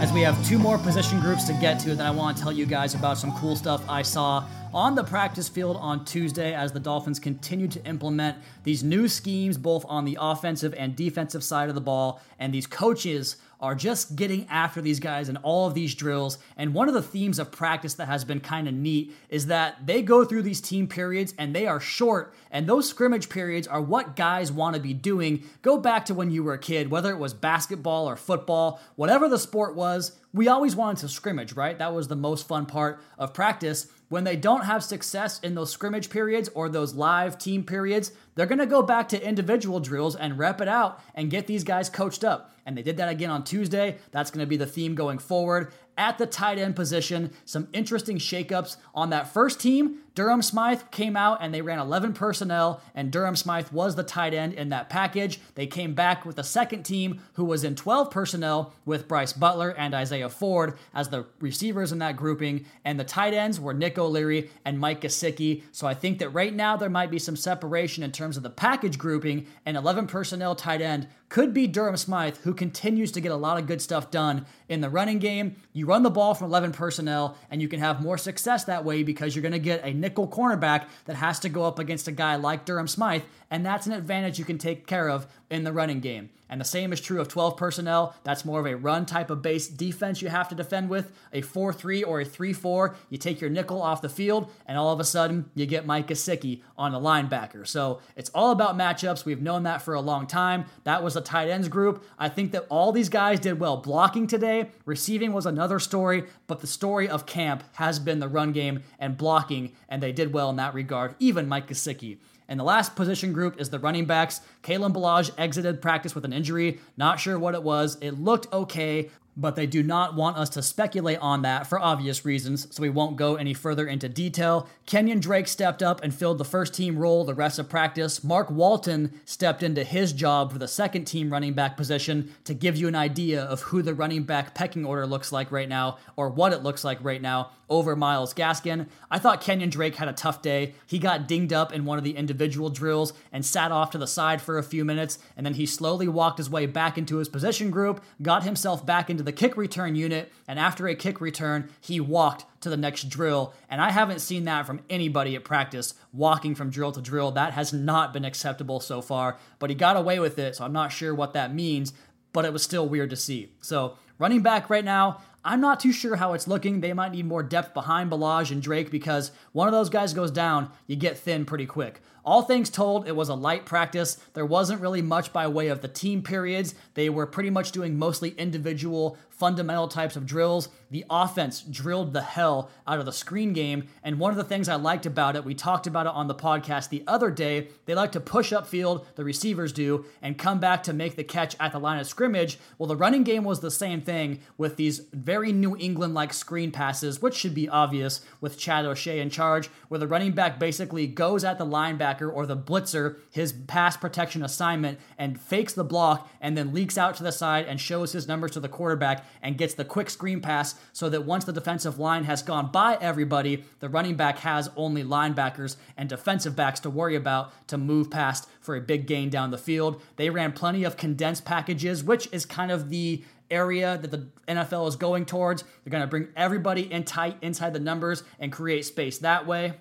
as 0.00 0.12
we 0.12 0.20
have 0.20 0.46
two 0.46 0.60
more 0.60 0.78
position 0.78 1.18
groups 1.18 1.42
to 1.42 1.52
get 1.54 1.80
to. 1.80 1.92
Then 1.96 2.06
I 2.06 2.12
want 2.12 2.36
to 2.36 2.42
tell 2.42 2.52
you 2.52 2.66
guys 2.66 2.94
about 2.94 3.18
some 3.18 3.32
cool 3.32 3.56
stuff 3.56 3.82
I 3.88 4.02
saw 4.02 4.46
on 4.72 4.94
the 4.94 5.02
practice 5.02 5.48
field 5.48 5.76
on 5.76 6.04
Tuesday 6.04 6.54
as 6.54 6.70
the 6.70 6.78
Dolphins 6.78 7.18
continue 7.18 7.66
to 7.66 7.84
implement 7.84 8.36
these 8.62 8.84
new 8.84 9.08
schemes 9.08 9.58
both 9.58 9.84
on 9.88 10.04
the 10.04 10.16
offensive 10.20 10.72
and 10.78 10.94
defensive 10.94 11.42
side 11.42 11.68
of 11.68 11.74
the 11.74 11.80
ball. 11.80 12.20
And 12.38 12.54
these 12.54 12.66
coaches 12.66 13.38
are 13.60 13.74
just 13.74 14.14
getting 14.14 14.46
after 14.48 14.80
these 14.80 15.00
guys 15.00 15.28
in 15.28 15.36
all 15.38 15.66
of 15.66 15.74
these 15.74 15.94
drills. 15.94 16.38
And 16.56 16.74
one 16.74 16.88
of 16.88 16.94
the 16.94 17.02
themes 17.02 17.38
of 17.38 17.50
practice 17.50 17.94
that 17.94 18.06
has 18.06 18.24
been 18.24 18.40
kind 18.40 18.68
of 18.68 18.74
neat 18.74 19.14
is 19.28 19.46
that 19.46 19.86
they 19.86 20.02
go 20.02 20.24
through 20.24 20.42
these 20.42 20.60
team 20.60 20.86
periods 20.86 21.34
and 21.38 21.54
they 21.54 21.66
are 21.66 21.80
short. 21.80 22.34
And 22.50 22.66
those 22.66 22.88
scrimmage 22.88 23.28
periods 23.28 23.66
are 23.66 23.80
what 23.80 24.16
guys 24.16 24.52
want 24.52 24.76
to 24.76 24.82
be 24.82 24.94
doing. 24.94 25.44
Go 25.62 25.76
back 25.78 26.06
to 26.06 26.14
when 26.14 26.30
you 26.30 26.44
were 26.44 26.54
a 26.54 26.58
kid, 26.58 26.90
whether 26.90 27.10
it 27.10 27.18
was 27.18 27.34
basketball 27.34 28.08
or 28.08 28.16
football, 28.16 28.80
whatever 28.96 29.28
the 29.28 29.38
sport 29.38 29.74
was, 29.74 30.12
we 30.32 30.46
always 30.46 30.76
wanted 30.76 31.00
to 31.00 31.08
scrimmage, 31.08 31.54
right? 31.54 31.78
That 31.78 31.94
was 31.94 32.08
the 32.08 32.16
most 32.16 32.46
fun 32.46 32.66
part 32.66 33.00
of 33.18 33.32
practice. 33.32 33.88
When 34.08 34.24
they 34.24 34.36
don't 34.36 34.64
have 34.64 34.84
success 34.84 35.40
in 35.40 35.54
those 35.54 35.70
scrimmage 35.70 36.10
periods 36.10 36.48
or 36.54 36.68
those 36.68 36.94
live 36.94 37.38
team 37.38 37.64
periods, 37.64 38.12
they're 38.38 38.46
going 38.46 38.60
to 38.60 38.66
go 38.66 38.82
back 38.82 39.08
to 39.08 39.20
individual 39.20 39.80
drills 39.80 40.14
and 40.14 40.38
rep 40.38 40.60
it 40.60 40.68
out 40.68 41.02
and 41.16 41.28
get 41.28 41.48
these 41.48 41.64
guys 41.64 41.90
coached 41.90 42.22
up. 42.22 42.54
And 42.64 42.78
they 42.78 42.82
did 42.82 42.98
that 42.98 43.08
again 43.08 43.30
on 43.30 43.42
Tuesday. 43.42 43.96
That's 44.12 44.30
going 44.30 44.44
to 44.44 44.46
be 44.46 44.56
the 44.56 44.64
theme 44.64 44.94
going 44.94 45.18
forward. 45.18 45.72
At 45.96 46.18
the 46.18 46.26
tight 46.26 46.58
end 46.58 46.76
position, 46.76 47.32
some 47.44 47.66
interesting 47.72 48.18
shakeups 48.18 48.76
on 48.94 49.10
that 49.10 49.32
first 49.32 49.58
team. 49.58 49.98
Durham 50.14 50.42
Smythe 50.42 50.82
came 50.90 51.16
out 51.16 51.38
and 51.40 51.54
they 51.54 51.62
ran 51.62 51.78
11 51.78 52.12
personnel, 52.12 52.80
and 52.94 53.10
Durham 53.10 53.36
Smythe 53.36 53.70
was 53.70 53.96
the 53.96 54.02
tight 54.02 54.34
end 54.34 54.52
in 54.52 54.68
that 54.68 54.90
package. 54.90 55.40
They 55.54 55.66
came 55.66 55.94
back 55.94 56.24
with 56.24 56.36
the 56.36 56.44
second 56.44 56.82
team, 56.82 57.20
who 57.34 57.44
was 57.44 57.64
in 57.64 57.74
12 57.74 58.10
personnel 58.10 58.74
with 58.84 59.08
Brice 59.08 59.32
Butler 59.32 59.70
and 59.70 59.94
Isaiah 59.94 60.28
Ford 60.28 60.76
as 60.92 61.08
the 61.08 61.26
receivers 61.40 61.90
in 61.90 61.98
that 61.98 62.16
grouping, 62.16 62.66
and 62.84 62.98
the 62.98 63.04
tight 63.04 63.32
ends 63.32 63.58
were 63.58 63.74
Nick 63.74 63.96
O'Leary 63.96 64.50
and 64.64 64.78
Mike 64.78 65.00
Gesicki. 65.00 65.62
So 65.72 65.86
I 65.86 65.94
think 65.94 66.18
that 66.18 66.30
right 66.30 66.54
now 66.54 66.76
there 66.76 66.90
might 66.90 67.10
be 67.10 67.18
some 67.18 67.36
separation 67.36 68.02
in 68.02 68.12
terms 68.12 68.27
terms 68.28 68.36
of 68.36 68.42
the 68.42 68.50
package 68.50 68.98
grouping, 68.98 69.46
an 69.64 69.74
11 69.74 70.06
personnel 70.06 70.54
tight 70.54 70.82
end 70.82 71.08
could 71.28 71.52
be 71.52 71.66
Durham 71.66 71.96
Smythe, 71.96 72.36
who 72.38 72.54
continues 72.54 73.12
to 73.12 73.20
get 73.20 73.32
a 73.32 73.36
lot 73.36 73.58
of 73.58 73.66
good 73.66 73.82
stuff 73.82 74.10
done 74.10 74.46
in 74.68 74.80
the 74.80 74.88
running 74.88 75.18
game. 75.18 75.56
You 75.72 75.86
run 75.86 76.02
the 76.02 76.10
ball 76.10 76.34
from 76.34 76.48
11 76.48 76.72
personnel, 76.72 77.36
and 77.50 77.60
you 77.60 77.68
can 77.68 77.80
have 77.80 78.02
more 78.02 78.18
success 78.18 78.64
that 78.64 78.84
way 78.84 79.02
because 79.02 79.34
you're 79.34 79.42
going 79.42 79.52
to 79.52 79.58
get 79.58 79.84
a 79.84 79.92
nickel 79.92 80.26
cornerback 80.26 80.86
that 81.04 81.16
has 81.16 81.38
to 81.40 81.48
go 81.48 81.64
up 81.64 81.78
against 81.78 82.08
a 82.08 82.12
guy 82.12 82.36
like 82.36 82.64
Durham 82.64 82.88
Smythe, 82.88 83.22
and 83.50 83.64
that's 83.64 83.86
an 83.86 83.92
advantage 83.92 84.38
you 84.38 84.44
can 84.44 84.58
take 84.58 84.86
care 84.86 85.08
of 85.08 85.26
in 85.50 85.64
the 85.64 85.72
running 85.72 86.00
game. 86.00 86.30
And 86.50 86.60
the 86.60 86.64
same 86.64 86.92
is 86.92 87.00
true 87.00 87.20
of 87.20 87.28
12 87.28 87.56
personnel. 87.56 88.14
That's 88.24 88.44
more 88.44 88.60
of 88.60 88.66
a 88.66 88.76
run 88.76 89.04
type 89.04 89.30
of 89.30 89.42
base 89.42 89.68
defense 89.68 90.22
you 90.22 90.28
have 90.28 90.48
to 90.48 90.54
defend 90.54 90.88
with. 90.88 91.12
A 91.32 91.42
4 91.42 91.72
3 91.72 92.02
or 92.02 92.20
a 92.20 92.24
3 92.24 92.52
4, 92.52 92.96
you 93.10 93.18
take 93.18 93.40
your 93.40 93.50
nickel 93.50 93.82
off 93.82 94.00
the 94.00 94.08
field, 94.08 94.50
and 94.66 94.78
all 94.78 94.92
of 94.92 95.00
a 95.00 95.04
sudden, 95.04 95.50
you 95.54 95.66
get 95.66 95.86
Mike 95.86 96.08
Gesicki 96.08 96.62
on 96.76 96.92
the 96.92 96.98
linebacker. 96.98 97.66
So 97.66 98.00
it's 98.16 98.30
all 98.30 98.50
about 98.50 98.78
matchups. 98.78 99.24
We've 99.24 99.42
known 99.42 99.64
that 99.64 99.82
for 99.82 99.94
a 99.94 100.00
long 100.00 100.26
time. 100.26 100.64
That 100.84 101.02
was 101.02 101.16
a 101.18 101.20
tight 101.20 101.50
ends 101.50 101.68
group. 101.68 102.02
I 102.18 102.30
think 102.30 102.52
that 102.52 102.64
all 102.70 102.92
these 102.92 103.10
guys 103.10 103.38
did 103.38 103.60
well. 103.60 103.76
Blocking 103.76 104.26
today, 104.26 104.70
receiving 104.86 105.34
was 105.34 105.44
another 105.44 105.78
story, 105.78 106.24
but 106.46 106.60
the 106.60 106.66
story 106.66 107.06
of 107.08 107.26
camp 107.26 107.62
has 107.74 107.98
been 107.98 108.20
the 108.20 108.28
run 108.28 108.52
game 108.52 108.82
and 108.98 109.18
blocking, 109.18 109.72
and 109.90 110.02
they 110.02 110.12
did 110.12 110.32
well 110.32 110.48
in 110.48 110.56
that 110.56 110.72
regard, 110.72 111.14
even 111.18 111.46
Mike 111.48 111.68
Gesicki. 111.68 112.16
And 112.48 112.58
the 112.58 112.64
last 112.64 112.96
position 112.96 113.34
group 113.34 113.60
is 113.60 113.68
the 113.68 113.78
running 113.78 114.06
backs. 114.06 114.40
Kalen 114.62 114.94
Ballage 114.94 115.30
exited 115.36 115.82
practice 115.82 116.14
with 116.14 116.24
an 116.24 116.32
injury. 116.32 116.80
Not 116.96 117.20
sure 117.20 117.38
what 117.38 117.54
it 117.54 117.62
was. 117.62 117.98
It 118.00 118.12
looked 118.12 118.50
okay, 118.54 119.10
but 119.38 119.54
they 119.54 119.66
do 119.66 119.82
not 119.84 120.14
want 120.16 120.36
us 120.36 120.50
to 120.50 120.62
speculate 120.62 121.18
on 121.20 121.42
that 121.42 121.66
for 121.66 121.78
obvious 121.78 122.24
reasons, 122.24 122.66
so 122.74 122.82
we 122.82 122.90
won't 122.90 123.16
go 123.16 123.36
any 123.36 123.54
further 123.54 123.86
into 123.86 124.08
detail. 124.08 124.68
Kenyon 124.84 125.20
Drake 125.20 125.46
stepped 125.46 125.82
up 125.82 126.02
and 126.02 126.12
filled 126.12 126.38
the 126.38 126.44
first 126.44 126.74
team 126.74 126.98
role 126.98 127.24
the 127.24 127.34
rest 127.34 127.60
of 127.60 127.68
practice. 127.68 128.24
Mark 128.24 128.50
Walton 128.50 129.20
stepped 129.24 129.62
into 129.62 129.84
his 129.84 130.12
job 130.12 130.52
for 130.52 130.58
the 130.58 130.66
second 130.66 131.04
team 131.04 131.32
running 131.32 131.54
back 131.54 131.76
position 131.76 132.34
to 132.44 132.52
give 132.52 132.76
you 132.76 132.88
an 132.88 132.96
idea 132.96 133.42
of 133.42 133.62
who 133.62 133.80
the 133.80 133.94
running 133.94 134.24
back 134.24 134.54
pecking 134.54 134.84
order 134.84 135.06
looks 135.06 135.30
like 135.30 135.52
right 135.52 135.68
now, 135.68 135.98
or 136.16 136.28
what 136.28 136.52
it 136.52 136.64
looks 136.64 136.82
like 136.82 136.98
right 137.02 137.22
now 137.22 137.52
over 137.70 137.94
Myles 137.94 138.34
Gaskin. 138.34 138.86
I 139.10 139.18
thought 139.18 139.40
Kenyon 139.40 139.70
Drake 139.70 139.96
had 139.96 140.08
a 140.08 140.12
tough 140.12 140.42
day. 140.42 140.74
He 140.86 140.98
got 140.98 141.28
dinged 141.28 141.52
up 141.52 141.72
in 141.72 141.84
one 141.84 141.98
of 141.98 142.04
the 142.04 142.16
individual 142.16 142.70
drills 142.70 143.12
and 143.30 143.44
sat 143.44 143.70
off 143.70 143.90
to 143.90 143.98
the 143.98 144.06
side 144.06 144.40
for 144.40 144.58
a 144.58 144.62
few 144.62 144.84
minutes, 144.84 145.18
and 145.36 145.44
then 145.44 145.54
he 145.54 145.66
slowly 145.66 146.08
walked 146.08 146.38
his 146.38 146.50
way 146.50 146.66
back 146.66 146.96
into 146.96 147.18
his 147.18 147.28
position 147.28 147.70
group, 147.70 148.02
got 148.22 148.42
himself 148.42 148.84
back 148.84 149.10
into 149.10 149.22
the 149.28 149.32
kick 149.32 149.58
return 149.58 149.94
unit, 149.94 150.32
and 150.48 150.58
after 150.58 150.88
a 150.88 150.94
kick 150.94 151.20
return, 151.20 151.68
he 151.82 152.00
walked 152.00 152.46
to 152.62 152.70
the 152.70 152.78
next 152.78 153.10
drill. 153.10 153.52
And 153.68 153.78
I 153.78 153.90
haven't 153.90 154.20
seen 154.20 154.46
that 154.46 154.66
from 154.66 154.80
anybody 154.88 155.36
at 155.36 155.44
practice, 155.44 155.92
walking 156.14 156.54
from 156.54 156.70
drill 156.70 156.92
to 156.92 157.02
drill. 157.02 157.30
That 157.32 157.52
has 157.52 157.70
not 157.70 158.14
been 158.14 158.24
acceptable 158.24 158.80
so 158.80 159.02
far, 159.02 159.36
but 159.58 159.68
he 159.68 159.76
got 159.76 159.98
away 159.98 160.18
with 160.18 160.38
it, 160.38 160.56
so 160.56 160.64
I'm 160.64 160.72
not 160.72 160.92
sure 160.92 161.14
what 161.14 161.34
that 161.34 161.54
means, 161.54 161.92
but 162.32 162.46
it 162.46 162.54
was 162.54 162.62
still 162.62 162.88
weird 162.88 163.10
to 163.10 163.16
see. 163.16 163.52
So, 163.60 163.98
running 164.18 164.40
back 164.40 164.70
right 164.70 164.84
now, 164.84 165.20
I'm 165.44 165.60
not 165.60 165.78
too 165.78 165.92
sure 165.92 166.16
how 166.16 166.32
it's 166.32 166.48
looking. 166.48 166.80
They 166.80 166.94
might 166.94 167.12
need 167.12 167.26
more 167.26 167.42
depth 167.42 167.74
behind 167.74 168.10
Ballage 168.10 168.50
and 168.50 168.62
Drake 168.62 168.90
because 168.90 169.30
one 169.52 169.68
of 169.68 169.72
those 169.72 169.90
guys 169.90 170.14
goes 170.14 170.30
down, 170.30 170.70
you 170.86 170.96
get 170.96 171.18
thin 171.18 171.44
pretty 171.44 171.66
quick. 171.66 172.00
All 172.28 172.42
things 172.42 172.68
told, 172.68 173.08
it 173.08 173.16
was 173.16 173.30
a 173.30 173.34
light 173.34 173.64
practice. 173.64 174.18
There 174.34 174.44
wasn't 174.44 174.82
really 174.82 175.00
much 175.00 175.32
by 175.32 175.46
way 175.46 175.68
of 175.68 175.80
the 175.80 175.88
team 175.88 176.22
periods. 176.22 176.74
They 176.92 177.08
were 177.08 177.24
pretty 177.24 177.48
much 177.48 177.72
doing 177.72 177.98
mostly 177.98 178.34
individual 178.36 179.16
fundamental 179.38 179.86
types 179.86 180.16
of 180.16 180.26
drills. 180.26 180.68
The 180.90 181.04
offense 181.08 181.60
drilled 181.60 182.12
the 182.12 182.22
hell 182.22 182.70
out 182.88 182.98
of 182.98 183.06
the 183.06 183.12
screen 183.12 183.52
game. 183.52 183.86
And 184.02 184.18
one 184.18 184.32
of 184.32 184.36
the 184.36 184.42
things 184.42 184.68
I 184.68 184.74
liked 184.74 185.06
about 185.06 185.36
it, 185.36 185.44
we 185.44 185.54
talked 185.54 185.86
about 185.86 186.06
it 186.06 186.12
on 186.12 186.26
the 186.26 186.34
podcast 186.34 186.88
the 186.88 187.04
other 187.06 187.30
day, 187.30 187.68
they 187.86 187.94
like 187.94 188.12
to 188.12 188.20
push 188.20 188.52
up 188.52 188.66
field, 188.66 189.06
the 189.14 189.24
receivers 189.24 189.72
do, 189.72 190.06
and 190.20 190.36
come 190.36 190.58
back 190.58 190.82
to 190.84 190.92
make 190.92 191.14
the 191.14 191.22
catch 191.22 191.54
at 191.60 191.70
the 191.70 191.78
line 191.78 192.00
of 192.00 192.08
scrimmage. 192.08 192.58
Well, 192.78 192.88
the 192.88 192.96
running 192.96 193.22
game 193.22 193.44
was 193.44 193.60
the 193.60 193.70
same 193.70 194.00
thing 194.00 194.40
with 194.56 194.76
these 194.76 195.02
very 195.12 195.52
New 195.52 195.76
England 195.76 196.14
like 196.14 196.32
screen 196.32 196.72
passes, 196.72 197.22
which 197.22 197.36
should 197.36 197.54
be 197.54 197.68
obvious 197.68 198.22
with 198.40 198.58
Chad 198.58 198.86
O'Shea 198.86 199.20
in 199.20 199.30
charge, 199.30 199.68
where 199.88 200.00
the 200.00 200.08
running 200.08 200.32
back 200.32 200.58
basically 200.58 201.06
goes 201.06 201.44
at 201.44 201.58
the 201.58 201.66
linebacker 201.66 202.17
or 202.26 202.46
the 202.46 202.56
blitzer, 202.56 203.16
his 203.30 203.52
pass 203.52 203.96
protection 203.96 204.42
assignment, 204.42 204.98
and 205.18 205.38
fakes 205.38 205.74
the 205.74 205.84
block 205.84 206.30
and 206.40 206.56
then 206.56 206.72
leaks 206.72 206.96
out 206.96 207.14
to 207.16 207.22
the 207.22 207.30
side 207.30 207.66
and 207.66 207.80
shows 207.80 208.12
his 208.12 208.26
numbers 208.26 208.52
to 208.52 208.60
the 208.60 208.68
quarterback 208.68 209.24
and 209.42 209.58
gets 209.58 209.74
the 209.74 209.84
quick 209.84 210.08
screen 210.08 210.40
pass 210.40 210.76
so 210.92 211.08
that 211.08 211.24
once 211.24 211.44
the 211.44 211.52
defensive 211.52 211.98
line 211.98 212.24
has 212.24 212.42
gone 212.42 212.72
by 212.72 212.96
everybody, 213.00 213.64
the 213.80 213.88
running 213.88 214.16
back 214.16 214.38
has 214.38 214.70
only 214.76 215.04
linebackers 215.04 215.76
and 215.96 216.08
defensive 216.08 216.56
backs 216.56 216.80
to 216.80 216.90
worry 216.90 217.14
about 217.14 217.52
to 217.68 217.76
move 217.76 218.10
past 218.10 218.48
for 218.60 218.74
a 218.74 218.80
big 218.80 219.06
gain 219.06 219.28
down 219.28 219.50
the 219.50 219.58
field. 219.58 220.00
They 220.16 220.30
ran 220.30 220.52
plenty 220.52 220.84
of 220.84 220.96
condensed 220.96 221.44
packages, 221.44 222.02
which 222.02 222.28
is 222.32 222.46
kind 222.46 222.70
of 222.70 222.88
the 222.88 223.22
area 223.50 223.98
that 223.98 224.10
the 224.10 224.28
NFL 224.46 224.88
is 224.88 224.96
going 224.96 225.24
towards. 225.24 225.62
They're 225.62 225.90
going 225.90 226.02
to 226.02 226.06
bring 226.06 226.28
everybody 226.36 226.90
in 226.92 227.04
tight 227.04 227.36
inside 227.42 227.72
the 227.72 227.80
numbers 227.80 228.22
and 228.38 228.52
create 228.52 228.84
space 228.84 229.18
that 229.18 229.46
way. 229.46 229.74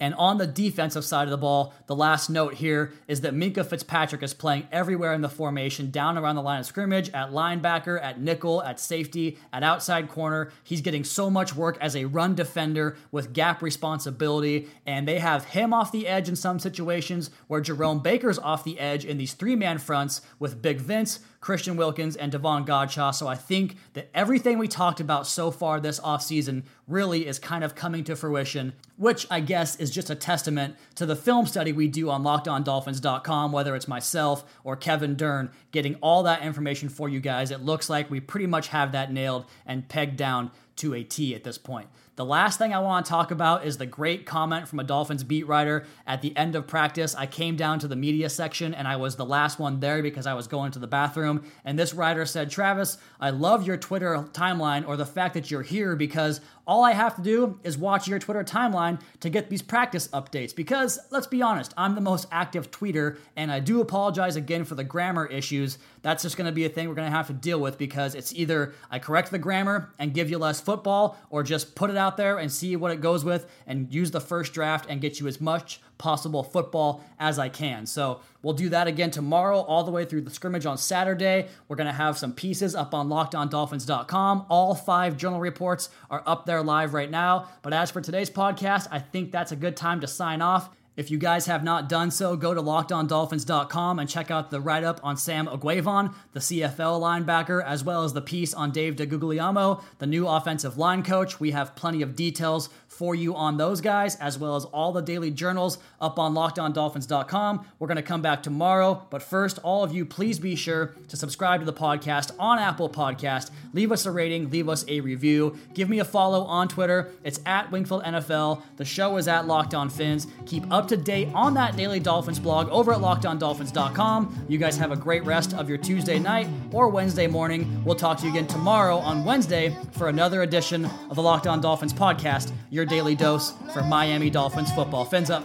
And 0.00 0.14
on 0.14 0.38
the 0.38 0.46
defensive 0.46 1.04
side 1.04 1.24
of 1.24 1.30
the 1.30 1.38
ball, 1.38 1.72
the 1.86 1.94
last 1.94 2.28
note 2.28 2.54
here 2.54 2.92
is 3.06 3.20
that 3.20 3.32
Minkah 3.32 3.64
Fitzpatrick 3.64 4.22
is 4.22 4.34
playing 4.34 4.66
everywhere 4.72 5.14
in 5.14 5.20
the 5.20 5.28
formation, 5.28 5.90
down 5.90 6.18
around 6.18 6.34
the 6.34 6.42
line 6.42 6.60
of 6.60 6.66
scrimmage, 6.66 7.10
at 7.10 7.30
linebacker, 7.30 8.02
at 8.02 8.20
nickel, 8.20 8.62
at 8.62 8.80
safety, 8.80 9.38
at 9.52 9.62
outside 9.62 10.08
corner. 10.08 10.50
He's 10.64 10.80
getting 10.80 11.04
so 11.04 11.30
much 11.30 11.54
work 11.54 11.78
as 11.80 11.94
a 11.94 12.06
run 12.06 12.34
defender 12.34 12.96
with 13.12 13.32
gap 13.32 13.62
responsibility, 13.62 14.68
and 14.84 15.06
they 15.06 15.20
have 15.20 15.44
him 15.46 15.72
off 15.72 15.92
the 15.92 16.08
edge 16.08 16.28
in 16.28 16.36
some 16.36 16.58
situations 16.58 17.30
where 17.46 17.60
Jerome 17.60 18.00
Baker's 18.00 18.38
off 18.38 18.64
the 18.64 18.80
edge 18.80 19.04
in 19.04 19.16
these 19.16 19.34
three 19.34 19.54
man 19.54 19.78
fronts 19.78 20.22
with 20.38 20.60
Big 20.60 20.80
Vince. 20.80 21.20
Christian 21.44 21.76
Wilkins, 21.76 22.16
and 22.16 22.32
Davon 22.32 22.64
Godchaux. 22.64 23.14
So 23.14 23.28
I 23.28 23.34
think 23.34 23.76
that 23.92 24.08
everything 24.14 24.56
we 24.56 24.66
talked 24.66 24.98
about 24.98 25.26
so 25.26 25.50
far 25.50 25.78
this 25.78 26.00
offseason 26.00 26.62
really 26.88 27.26
is 27.26 27.38
kind 27.38 27.62
of 27.62 27.74
coming 27.74 28.02
to 28.04 28.16
fruition, 28.16 28.72
which 28.96 29.26
I 29.30 29.40
guess 29.40 29.76
is 29.76 29.90
just 29.90 30.08
a 30.08 30.14
testament 30.14 30.76
to 30.94 31.04
the 31.04 31.14
film 31.14 31.44
study 31.44 31.70
we 31.70 31.86
do 31.86 32.08
on 32.08 32.22
lockedondolphins.com, 32.22 33.52
whether 33.52 33.76
it's 33.76 33.86
myself 33.86 34.58
or 34.64 34.74
Kevin 34.74 35.16
Dern 35.16 35.50
getting 35.70 35.96
all 35.96 36.22
that 36.22 36.40
information 36.40 36.88
for 36.88 37.10
you 37.10 37.20
guys. 37.20 37.50
It 37.50 37.60
looks 37.60 37.90
like 37.90 38.10
we 38.10 38.20
pretty 38.20 38.46
much 38.46 38.68
have 38.68 38.92
that 38.92 39.12
nailed 39.12 39.44
and 39.66 39.86
pegged 39.86 40.16
down 40.16 40.50
to 40.76 40.94
a 40.94 41.02
T 41.02 41.34
at 41.34 41.44
this 41.44 41.58
point. 41.58 41.88
The 42.16 42.24
last 42.24 42.58
thing 42.58 42.72
I 42.72 42.78
want 42.78 43.04
to 43.04 43.10
talk 43.10 43.32
about 43.32 43.66
is 43.66 43.76
the 43.76 43.86
great 43.86 44.24
comment 44.24 44.68
from 44.68 44.78
a 44.78 44.84
Dolphins 44.84 45.24
beat 45.24 45.48
writer 45.48 45.84
at 46.06 46.22
the 46.22 46.36
end 46.36 46.54
of 46.54 46.66
practice. 46.68 47.12
I 47.16 47.26
came 47.26 47.56
down 47.56 47.80
to 47.80 47.88
the 47.88 47.96
media 47.96 48.28
section 48.28 48.72
and 48.72 48.86
I 48.86 48.94
was 48.94 49.16
the 49.16 49.26
last 49.26 49.58
one 49.58 49.80
there 49.80 50.00
because 50.00 50.24
I 50.24 50.34
was 50.34 50.46
going 50.46 50.70
to 50.72 50.78
the 50.78 50.86
bathroom. 50.86 51.44
And 51.64 51.76
this 51.76 51.92
writer 51.92 52.24
said, 52.24 52.50
Travis, 52.50 52.98
I 53.20 53.30
love 53.30 53.66
your 53.66 53.76
Twitter 53.76 54.28
timeline 54.32 54.86
or 54.86 54.96
the 54.96 55.04
fact 55.04 55.34
that 55.34 55.50
you're 55.50 55.62
here 55.62 55.96
because 55.96 56.40
all 56.66 56.84
I 56.84 56.92
have 56.92 57.16
to 57.16 57.22
do 57.22 57.58
is 57.62 57.76
watch 57.76 58.08
your 58.08 58.18
Twitter 58.18 58.42
timeline 58.44 59.00
to 59.20 59.30
get 59.30 59.50
these 59.50 59.62
practice 59.62 60.08
updates. 60.08 60.54
Because 60.54 60.98
let's 61.10 61.26
be 61.26 61.42
honest, 61.42 61.74
I'm 61.76 61.94
the 61.94 62.00
most 62.00 62.26
active 62.32 62.70
tweeter, 62.70 63.18
and 63.36 63.50
I 63.52 63.60
do 63.60 63.80
apologize 63.80 64.36
again 64.36 64.64
for 64.64 64.74
the 64.74 64.84
grammar 64.84 65.26
issues. 65.26 65.78
That's 66.02 66.22
just 66.22 66.36
going 66.36 66.46
to 66.46 66.52
be 66.52 66.64
a 66.64 66.68
thing 66.68 66.88
we're 66.88 66.94
going 66.94 67.10
to 67.10 67.16
have 67.16 67.26
to 67.28 67.32
deal 67.32 67.60
with 67.60 67.78
because 67.78 68.14
it's 68.14 68.32
either 68.34 68.74
I 68.90 68.98
correct 68.98 69.30
the 69.30 69.38
grammar 69.38 69.92
and 69.98 70.14
give 70.14 70.30
you 70.30 70.38
less 70.38 70.60
football, 70.60 71.18
or 71.30 71.42
just 71.42 71.74
put 71.74 71.90
it 71.90 71.96
out 71.96 72.16
there 72.16 72.38
and 72.38 72.50
see 72.50 72.76
what 72.76 72.92
it 72.92 73.00
goes 73.00 73.24
with 73.24 73.50
and 73.66 73.92
use 73.92 74.10
the 74.10 74.20
first 74.20 74.52
draft 74.52 74.86
and 74.88 75.00
get 75.00 75.20
you 75.20 75.26
as 75.26 75.40
much 75.40 75.80
possible 75.98 76.42
football 76.42 77.04
as 77.18 77.38
I 77.38 77.48
can. 77.48 77.86
So 77.86 78.20
we'll 78.42 78.54
do 78.54 78.68
that 78.70 78.86
again 78.86 79.10
tomorrow, 79.10 79.60
all 79.60 79.84
the 79.84 79.90
way 79.90 80.04
through 80.04 80.22
the 80.22 80.30
scrimmage 80.30 80.66
on 80.66 80.78
Saturday. 80.78 81.48
We're 81.68 81.76
going 81.76 81.86
to 81.86 81.92
have 81.92 82.18
some 82.18 82.32
pieces 82.32 82.74
up 82.74 82.94
on 82.94 83.08
lockedondolphins.com. 83.08 84.46
All 84.48 84.74
five 84.74 85.16
journal 85.16 85.40
reports 85.40 85.90
are 86.10 86.22
up 86.26 86.46
there 86.46 86.62
live 86.62 86.94
right 86.94 87.10
now. 87.10 87.48
But 87.62 87.72
as 87.72 87.90
for 87.90 88.00
today's 88.00 88.30
podcast, 88.30 88.88
I 88.90 88.98
think 88.98 89.30
that's 89.30 89.52
a 89.52 89.56
good 89.56 89.76
time 89.76 90.00
to 90.00 90.06
sign 90.06 90.42
off. 90.42 90.70
If 90.96 91.10
you 91.10 91.18
guys 91.18 91.46
have 91.46 91.64
not 91.64 91.88
done 91.88 92.12
so, 92.12 92.36
go 92.36 92.54
to 92.54 92.62
lockedondolphins.com 92.62 93.98
and 93.98 94.08
check 94.08 94.30
out 94.30 94.50
the 94.50 94.60
write 94.60 94.84
up 94.84 95.00
on 95.02 95.16
Sam 95.16 95.46
Eguavoen, 95.46 96.14
the 96.32 96.40
CFL 96.40 97.00
linebacker, 97.00 97.64
as 97.64 97.82
well 97.82 98.04
as 98.04 98.12
the 98.12 98.20
piece 98.20 98.54
on 98.54 98.70
Dave 98.70 98.94
DeGuglielmo, 98.94 99.82
the 99.98 100.06
new 100.06 100.28
offensive 100.28 100.78
line 100.78 101.02
coach. 101.02 101.40
We 101.40 101.50
have 101.50 101.74
plenty 101.74 102.00
of 102.02 102.14
details 102.14 102.68
for 102.86 103.16
you 103.16 103.34
on 103.34 103.56
those 103.56 103.80
guys, 103.80 104.14
as 104.16 104.38
well 104.38 104.54
as 104.54 104.64
all 104.66 104.92
the 104.92 105.02
daily 105.02 105.32
journals 105.32 105.78
up 106.00 106.16
on 106.16 106.32
lockedondolphins.com. 106.32 107.66
We're 107.80 107.88
going 107.88 107.96
to 107.96 108.02
come 108.02 108.22
back 108.22 108.44
tomorrow, 108.44 109.04
but 109.10 109.20
first, 109.20 109.58
all 109.64 109.82
of 109.82 109.92
you, 109.92 110.06
please 110.06 110.38
be 110.38 110.54
sure 110.54 110.94
to 111.08 111.16
subscribe 111.16 111.58
to 111.60 111.66
the 111.66 111.72
podcast 111.72 112.30
on 112.38 112.60
Apple 112.60 112.88
Podcast. 112.88 113.50
Leave 113.72 113.90
us 113.90 114.06
a 114.06 114.12
rating, 114.12 114.48
leave 114.50 114.68
us 114.68 114.84
a 114.86 115.00
review. 115.00 115.58
Give 115.74 115.88
me 115.88 115.98
a 115.98 116.04
follow 116.04 116.44
on 116.44 116.68
Twitter. 116.68 117.10
It's 117.24 117.40
at 117.44 117.72
Wingfield 117.72 118.04
NFL. 118.04 118.62
The 118.76 118.84
show 118.84 119.16
is 119.16 119.26
at 119.26 119.48
Locked 119.48 119.74
On 119.74 119.90
Fins. 119.90 120.28
Keep 120.46 120.72
up 120.72 120.83
to 120.88 120.96
date 120.96 121.28
on 121.34 121.54
that 121.54 121.76
Daily 121.76 122.00
Dolphins 122.00 122.38
blog 122.38 122.68
over 122.68 122.92
at 122.92 123.00
lockedondolphins.com. 123.00 124.46
You 124.48 124.58
guys 124.58 124.76
have 124.76 124.92
a 124.92 124.96
great 124.96 125.24
rest 125.24 125.54
of 125.54 125.68
your 125.68 125.78
Tuesday 125.78 126.18
night 126.18 126.48
or 126.72 126.88
Wednesday 126.88 127.26
morning. 127.26 127.82
We'll 127.84 127.94
talk 127.94 128.18
to 128.18 128.24
you 128.24 128.30
again 128.30 128.46
tomorrow 128.46 128.98
on 128.98 129.24
Wednesday 129.24 129.76
for 129.92 130.08
another 130.08 130.42
edition 130.42 130.84
of 130.84 131.16
the 131.16 131.22
Locked 131.22 131.46
On 131.46 131.60
Dolphins 131.60 131.92
podcast. 131.92 132.52
Your 132.70 132.84
daily 132.84 133.14
dose 133.14 133.52
for 133.72 133.82
Miami 133.82 134.30
Dolphins 134.30 134.72
football. 134.72 135.04
Fins 135.04 135.30
up. 135.30 135.44